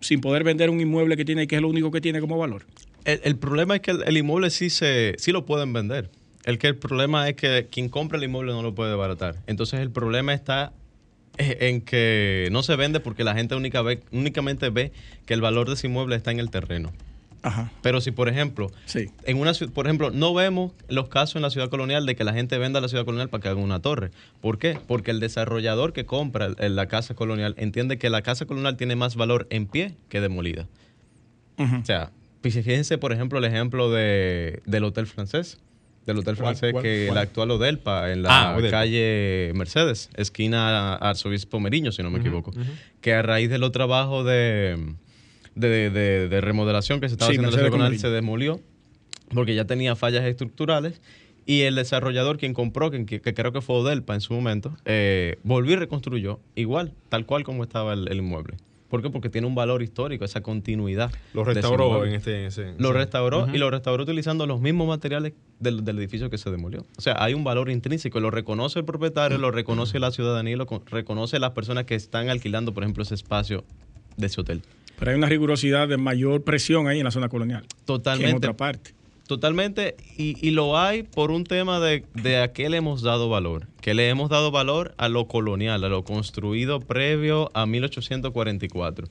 [0.00, 2.38] sin poder vender un inmueble que tiene y que es lo único que tiene como
[2.38, 2.64] valor?
[3.04, 6.08] El, problema es que el, inmueble sí, se, sí lo pueden vender.
[6.44, 9.36] El que el problema es que quien compra el inmueble no lo puede baratar.
[9.46, 10.72] Entonces el problema está
[11.38, 14.92] en que no se vende porque la gente única ve, únicamente ve
[15.26, 16.92] que el valor de ese inmueble está en el terreno.
[17.42, 17.72] Ajá.
[17.82, 19.10] Pero si, por ejemplo, sí.
[19.24, 22.32] en una por ejemplo, no vemos los casos en la ciudad colonial de que la
[22.32, 24.12] gente venda la ciudad colonial para que haga una torre.
[24.40, 24.78] ¿Por qué?
[24.86, 29.16] Porque el desarrollador que compra la casa colonial entiende que la casa colonial tiene más
[29.16, 30.68] valor en pie que demolida.
[31.58, 32.10] O sea,
[32.42, 35.58] fíjense, por ejemplo, el ejemplo de, del Hotel Francés
[36.06, 41.92] del Hotel Francés, que el actual Odelpa, en la ah, calle Mercedes, esquina Arzobispo Meriño,
[41.92, 42.52] si no me equivoco,
[43.00, 44.94] que a raíz de los trabajos de,
[45.54, 48.60] de, remodelación que se estaba haciendo en la se demolió,
[49.32, 51.00] porque ya tenía fallas estructurales,
[51.44, 55.38] y el desarrollador, quien compró, que, que creo que fue Odelpa en su momento, eh,
[55.42, 58.56] volvió y reconstruyó igual, tal cual como estaba el inmueble.
[58.92, 59.08] ¿Por qué?
[59.08, 61.10] Porque tiene un valor histórico, esa continuidad.
[61.32, 62.74] Lo restauró en este.
[62.76, 66.84] lo restauró y lo restauró utilizando los mismos materiales del, edificio que se demolió.
[66.98, 68.20] O sea, hay un valor intrínseco.
[68.20, 72.74] Lo reconoce el propietario, lo reconoce la ciudadanía, lo reconoce las personas que están alquilando,
[72.74, 73.64] por ejemplo, ese espacio
[74.18, 74.60] de ese hotel.
[74.98, 77.64] Pero hay una rigurosidad de mayor presión ahí en la zona colonial.
[77.86, 78.30] Totalmente.
[78.30, 78.92] en otra parte.
[79.32, 83.66] Totalmente, y, lo hay por un tema de, de, a qué le hemos dado valor.
[83.80, 89.08] Que le hemos dado valor a lo colonial, a lo construido previo a 1844.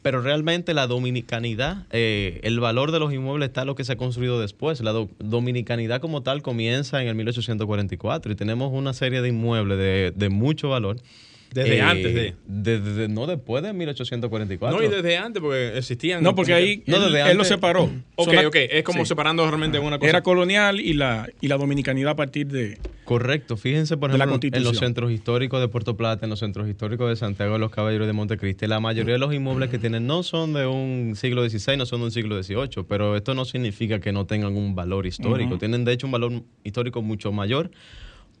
[0.00, 3.92] Pero realmente la dominicanidad, eh, el valor de los inmuebles está en lo que se
[3.92, 4.80] ha construido después.
[4.80, 10.14] La dominicanidad como tal comienza en el 1844 y tenemos una serie de inmuebles de,
[10.16, 10.96] de mucho valor
[11.54, 12.34] desde eh, antes de.
[12.46, 14.78] Desde, no después de 1844.
[14.78, 16.22] No, y desde antes, porque existían.
[16.22, 17.90] No, porque ahí no, él, él, lo separó.
[18.16, 18.56] Ok, ok.
[18.70, 20.08] Es como separando realmente una cosa.
[20.08, 22.78] Era colonial y la, y la dominicanidad a partir de.
[23.04, 23.56] Correcto.
[23.56, 27.16] Fíjense, por ejemplo, en los centros históricos de Puerto Plata, en los centros históricos de
[27.16, 30.52] Santiago de los Caballeros de Montecristi, la mayoría de los inmuebles que tienen no son
[30.52, 34.12] de un siglo XVI, no son de un siglo XVIII, pero esto no significa que
[34.12, 35.58] no tengan un valor histórico.
[35.58, 37.70] Tienen, de hecho, un valor histórico mucho mayor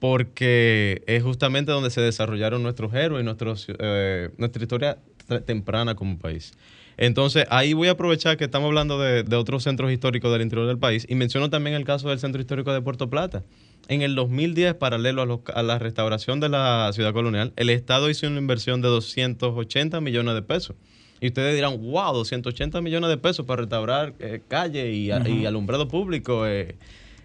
[0.02, 4.98] porque es justamente donde se desarrollaron nuestros héroes y nuestros, eh, nuestra historia
[5.46, 6.54] temprana como país.
[6.96, 10.78] Entonces, ahí voy a aprovechar que estamos hablando de, otros centros históricos del interior del
[10.78, 13.44] país y menciono también el caso del Centro Histórico de Puerto Plata.
[13.86, 18.26] En el 2010, paralelo a, a, la restauración de la ciudad colonial, el Estado hizo
[18.26, 20.74] una inversión de 280 millones de pesos.
[21.20, 26.44] Y ustedes dirán, wow, 280 millones de pesos para restaurar eh, calle y, alumbrado público.
[26.44, 26.74] Eh,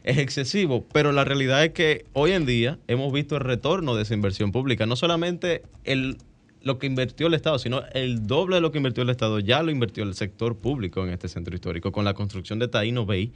[0.08, 4.04] es excesivo, pero la realidad es que hoy en día hemos visto el retorno de
[4.04, 4.86] esa inversión pública.
[4.86, 6.18] No solamente el,
[6.62, 9.62] lo que invirtió el Estado, sino el doble de lo que invirtió el Estado ya
[9.64, 13.34] lo invirtió el sector público en este centro histórico con la construcción de Taino Bay,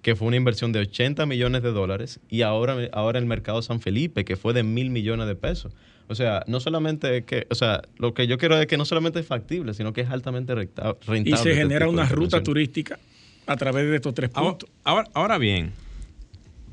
[0.00, 3.82] que fue una inversión de 80 millones de dólares, y ahora, ahora el mercado San
[3.82, 5.74] Felipe, que fue de mil millones de pesos.
[6.08, 8.86] O sea, no solamente es que, o sea, lo que yo quiero es que no
[8.86, 10.96] solamente es factible, sino que es altamente rentable.
[11.20, 12.98] Y se este genera una ruta turística
[13.46, 14.70] a través de estos tres puntos.
[14.84, 15.72] ahora, ahora bien,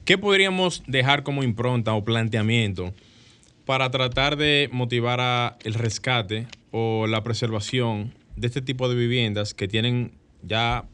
[0.06, 2.92] ¿Qué podríamos dejar como impronta o planteamiento
[3.66, 9.68] para tratar de motivar el rescate o la preservación de este tipo de viviendas que
[9.68, 10.86] tienen ya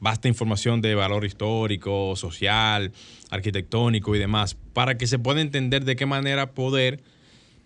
[0.00, 2.92] vasta información de valor histórico, social,
[3.28, 7.02] arquitectónico y demás, para que se pueda entender de qué manera poder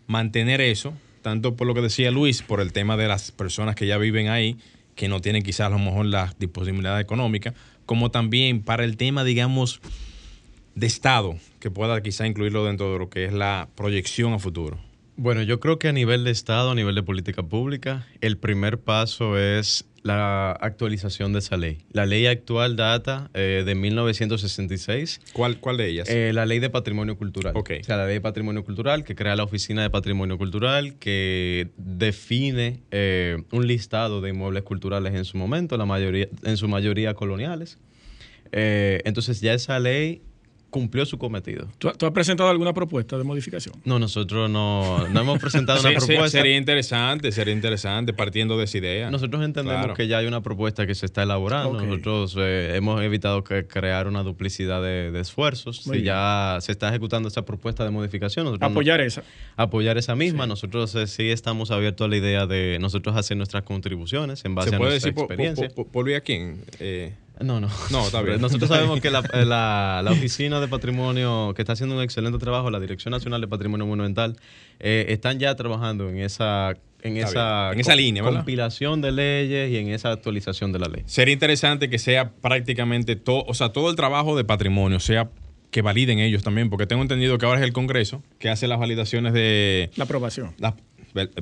[0.08, 3.86] mantener eso, tanto por lo que decía Luis, por el tema de las personas que
[3.86, 4.56] ya viven ahí,
[4.96, 7.54] que no tienen quizás a lo mejor la disponibilidad económica,
[7.86, 9.80] como también para el tema, digamos,
[10.74, 14.78] de Estado que pueda quizá incluirlo dentro de lo que es la proyección a futuro?
[15.16, 18.78] Bueno, yo creo que a nivel de Estado, a nivel de política pública, el primer
[18.78, 21.78] paso es la actualización de esa ley.
[21.92, 25.20] La ley actual data eh, de 1966.
[25.32, 26.08] ¿Cuál, ¿Cuál de ellas?
[26.10, 27.52] Eh, la ley de patrimonio cultural.
[27.56, 27.70] Ok.
[27.80, 31.68] O sea, la ley de patrimonio cultural que crea la Oficina de Patrimonio Cultural, que
[31.78, 37.14] define eh, un listado de inmuebles culturales en su momento, la mayoría, en su mayoría
[37.14, 37.78] coloniales.
[38.52, 40.22] entonces ya esa ley
[40.74, 41.68] cumplió su cometido.
[41.78, 43.76] ¿Tú, has presentado alguna propuesta de modificación?
[43.84, 46.30] No, nosotros no, no hemos presentado una propuesta.
[46.30, 49.08] Sería interesante, sería interesante partiendo de esa idea.
[49.08, 51.80] Nosotros entendemos que ya hay una propuesta que se está elaborando.
[51.80, 55.76] Nosotros eh, hemos evitado que crear una duplicidad de, esfuerzos.
[55.76, 59.22] si ya se está ejecutando esa propuesta de modificación, nosotros apoyar esa.
[59.54, 60.48] Apoyar esa misma.
[60.48, 64.74] Nosotros eh, sí estamos abiertos a la idea de nosotros hacer nuestras contribuciones en base
[64.74, 65.68] a nuestra experiencia.
[65.68, 66.64] ¿Por, por, por, a quién?
[66.80, 67.68] Eh, no, no.
[67.90, 68.40] No, está bien.
[68.40, 69.10] Nosotros sabemos que
[69.44, 73.86] la, Oficina de Patrimonio, que está haciendo un excelente trabajo, la Dirección Nacional de Patrimonio
[73.86, 74.36] Monumental,
[74.80, 76.74] eh, están ya trabajando en esa
[77.04, 81.02] en esa, en esa línea, compilación de leyes y en esa actualización de la ley.
[81.04, 85.28] Sería interesante que sea prácticamente todo, o sea, todo el trabajo de patrimonio sea
[85.70, 88.78] que validen ellos también, porque tengo entendido que ahora es el Congreso que hace las
[88.78, 90.54] validaciones de la aprobación.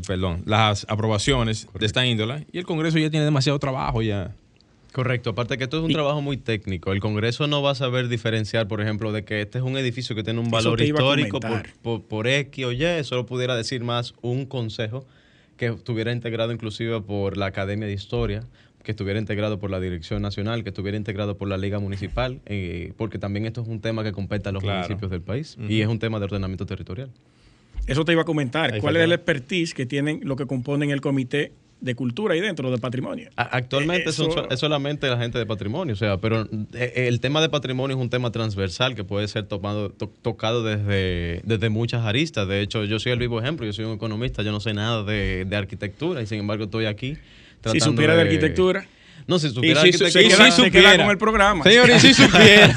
[0.07, 4.35] perdón, las aprobaciones de esta índola y el Congreso ya tiene demasiado trabajo ya.
[4.93, 6.93] Correcto, aparte que esto es un trabajo muy técnico.
[6.93, 10.15] El Congreso no va a saber diferenciar, por ejemplo, de que este es un edificio
[10.15, 11.41] que tiene un valor histórico
[11.83, 13.03] por, por, X o Y.
[13.05, 15.07] Solo pudiera decir más un consejo
[15.57, 18.45] que estuviera integrado inclusive por la Academia de Historia,
[18.83, 22.93] que estuviera integrado por la Dirección Nacional, que estuviera integrado por la Liga Municipal, eh,
[22.99, 25.89] porque también esto es un tema que compete a los municipios del país y es
[25.89, 27.11] un tema de ordenamiento territorial.
[27.87, 28.79] Eso te iba a comentar.
[28.81, 31.53] ¿Cuál es el expertise que tienen lo que componen el comité
[31.83, 33.29] de cultura y dentro de patrimonio.
[33.37, 37.97] Actualmente es solamente la gente de patrimonio, o sea, pero eh, el tema de patrimonio
[37.97, 42.47] es un tema transversal que puede ser tomado, tocado desde, desde muchas aristas.
[42.47, 45.03] De hecho, yo soy el vivo ejemplo, yo soy un economista, yo no sé nada
[45.03, 47.17] de, arquitectura y sin embargo estoy aquí.
[47.71, 48.87] Si supiera de, arquitectura.
[49.27, 51.65] No, si supiera de arquitectura, si, supiera con el programa.
[51.65, 52.75] Señores, si supiera.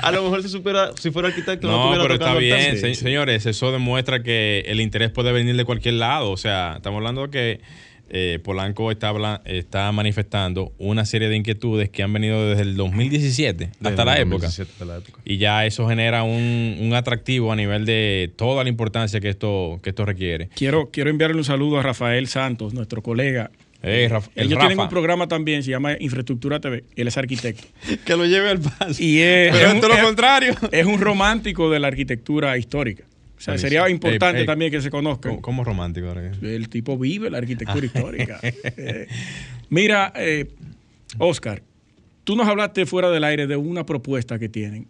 [0.00, 3.70] a lo mejor si supiera, si fuera arquitecto no, no pero está bien, señores, eso
[3.70, 7.85] demuestra que el interés puede venir de cualquier lado, o sea, estamos hablando de que
[8.08, 13.70] eh, Polanco está, está manifestando una serie de inquietudes que han venido desde el 2017
[13.82, 14.48] hasta la, época.
[15.24, 19.90] Y ya eso genera un, atractivo a nivel de toda la importancia que esto, que
[19.90, 20.48] esto requiere.
[20.54, 23.50] Quiero, quiero enviarle un saludo a Rafael Santos, nuestro colega.
[23.82, 26.84] Eh, Ellos tienen un programa también, se llama Infraestructura TV.
[26.96, 27.66] Él es arquitecto.
[28.04, 29.02] que lo lleve al paso.
[29.02, 30.54] Y es, todo lo contrario.
[30.72, 33.04] Es un romántico de la arquitectura histórica.
[33.36, 35.36] O sea, sería importante también que se conozca.
[35.40, 36.12] ¿Cómo, romántico?
[36.42, 37.86] El tipo vive la arquitectura ah.
[37.86, 38.40] histórica.
[38.78, 39.06] Eh,
[39.68, 40.48] mira, eh,
[41.18, 41.62] Oscar,
[42.24, 44.86] tú nos hablaste fuera del aire de una propuesta que tienen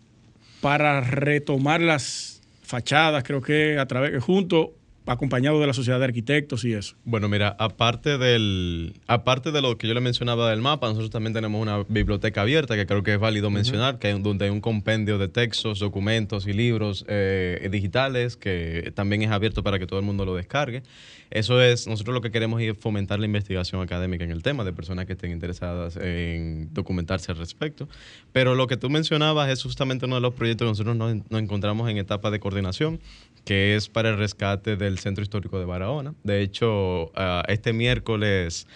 [0.61, 4.75] para retomar las fachadas, creo que a través, junto
[5.07, 6.97] acompañado de la sociedad de arquitectos y eso.
[7.05, 11.33] Bueno, mira, aparte del aparte de lo que yo le mencionaba del mapa, nosotros también
[11.33, 14.61] tenemos una biblioteca abierta que creo que es válido mencionar, que hay, donde hay un
[14.61, 19.99] compendio de textos, documentos y libros eh, digitales que también es abierto para que todo
[19.99, 20.83] el mundo lo descargue.
[21.31, 24.73] Eso es, nosotros lo que queremos es fomentar la investigación académica en el tema de
[24.73, 27.89] personas que estén interesadas en documentarse al respecto.
[28.33, 31.43] Pero lo que tú mencionabas es justamente uno de los proyectos que nosotros nos, nos
[31.43, 33.01] encontramos en etapa de coordinación,
[33.45, 36.15] que es para el rescate del Centro Histórico de Barahona.
[36.25, 38.67] De hecho, ah, este miércoles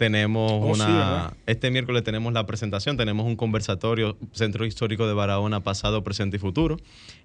[0.00, 5.60] tenemos oh, una este miércoles tenemos la presentación, tenemos un conversatorio Centro Histórico de Barahona
[5.60, 6.78] pasado, presente y futuro,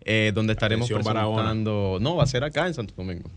[0.03, 3.29] eh, donde estaremos presentando, no, va a ser acá en Santo Domingo,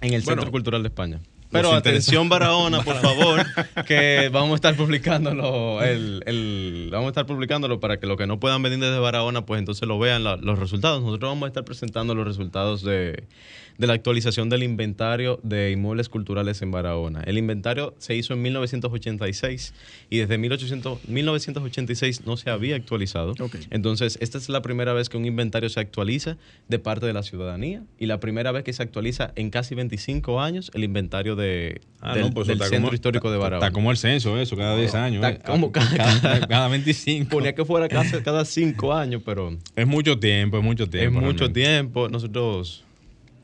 [0.00, 1.20] en el Centro Cultural de España.
[1.50, 3.44] Pero atención Barahona, por favor,
[3.86, 8.38] que vamos a estar publicándolo, el, vamos a estar publicándolo para que los que no
[8.38, 11.02] puedan venir desde Barahona, pues entonces lo vean los resultados.
[11.02, 13.24] Nosotros vamos a estar presentando los resultados de,
[13.78, 17.22] de la actualización del inventario de inmuebles culturales en Barahona.
[17.22, 19.72] El inventario se hizo en 1986
[20.10, 23.34] y desde 1800, 1986 no se había actualizado.
[23.70, 26.36] Entonces, esta es la primera vez que un inventario se actualiza
[26.66, 30.40] de parte de la ciudadanía y la primera vez que se actualiza en casi 25
[30.40, 33.66] años el inventario de, ah, del, pues Centro Histórico de Barahona.
[33.66, 35.24] Está como el censo eso, cada 10 años.
[35.24, 35.38] Eh.
[35.46, 37.30] como cada, cada, 25.
[37.30, 39.56] Ponía que fuera cada, cada 5 años, pero...
[39.74, 41.18] Es mucho tiempo, es mucho tiempo.
[41.20, 42.10] Es mucho tiempo.
[42.10, 42.84] Nosotros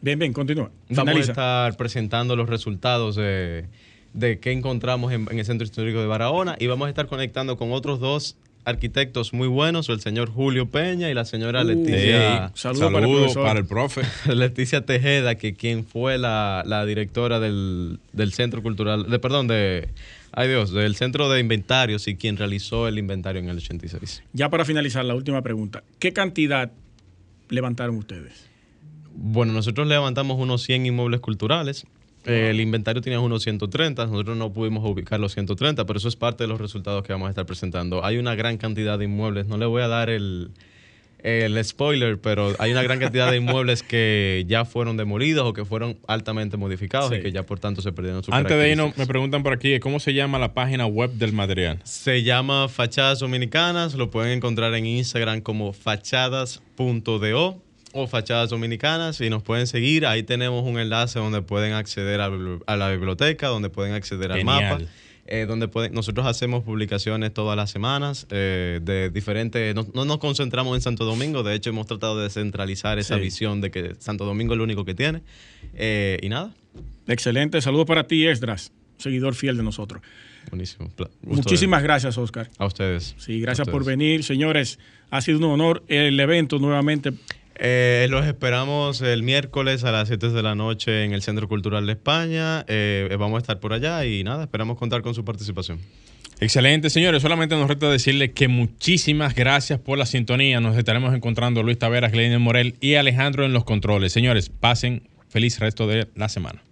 [0.04, 0.70] Bien, bien, continúa.
[0.90, 3.64] Vamos a estar presentando los resultados de,
[4.12, 7.72] de qué encontramos en, el Centro Histórico de Barahona y vamos a estar conectando con
[7.72, 12.50] otros dos arquitectos muy buenos, el señor Julio Peña y la señora uh, Leticia.
[12.54, 14.02] Saludos para, el profe.
[14.34, 17.98] Leticia Tejeda, que quien fue la, directora del,
[18.32, 19.88] Centro Cultural, de perdón, de
[20.32, 24.22] ay Dios, del Centro de Inventarios y quien realizó el inventario en el 86.
[24.32, 25.84] Ya para finalizar, la última pregunta.
[25.98, 26.72] ¿Qué cantidad
[27.48, 28.48] levantaron ustedes?
[29.16, 31.86] Bueno, nosotros levantamos unos 100 inmuebles culturales.
[32.24, 36.44] El inventario tenía unos 130, nosotros no pudimos ubicar los 130, pero eso es parte
[36.44, 38.04] de los resultados que vamos a estar presentando.
[38.04, 40.50] Hay una gran cantidad de inmuebles, no le voy a dar el,
[41.24, 45.64] el spoiler, pero hay una gran cantidad de inmuebles que ya fueron demolidos o que
[45.64, 49.06] fueron altamente modificados y que ya por tanto se perdieron su Antes de irnos, me
[49.06, 51.80] preguntan por aquí, ¿cómo se llama la página web del material?
[51.84, 57.62] Se llama Fachadas Dominicanas, lo pueden encontrar en Instagram como fachadas.do
[57.94, 60.04] o Fachadas Dominicanas y nos pueden seguir.
[60.04, 64.80] Ahí tenemos un enlace donde pueden acceder a, la biblioteca, donde pueden acceder al mapa.
[65.26, 70.82] Eh, donde nosotros hacemos publicaciones todas las semanas eh, de diferentes, no, nos concentramos en
[70.82, 74.58] Santo Domingo, de hecho hemos tratado de centralizar esa visión de que Santo Domingo es
[74.58, 75.22] lo único que tiene.
[75.72, 76.52] Eh, y nada.
[77.06, 80.02] Excelente, saludos para ti, Esdras, seguidor fiel de nosotros.
[80.50, 80.90] Buenísimo.
[81.22, 82.50] Muchísimas gracias, Oscar.
[82.58, 83.14] A ustedes.
[83.16, 84.78] Sí, gracias por venir, señores.
[85.10, 87.14] Ha sido un honor el evento nuevamente
[87.56, 91.86] eh, los esperamos el miércoles a las 7 de la noche en el Centro Cultural
[91.86, 92.64] de España.
[92.68, 95.78] Eh, vamos a estar por allá y nada, esperamos contar con su participación.
[96.40, 97.22] Excelente, señores.
[97.22, 100.60] Solamente nos resta decirle que muchísimas gracias por la sintonía.
[100.60, 104.12] Nos estaremos encontrando Luis Taveras, Glenn Morel y Alejandro en los controles.
[104.12, 106.62] Señores, pasen feliz resto de la semana.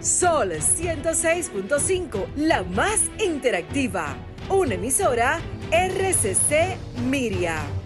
[0.00, 4.16] Sol 106.5, la más interactiva.
[4.50, 5.40] Una emisora
[5.72, 6.76] RCC
[7.08, 7.83] Miria.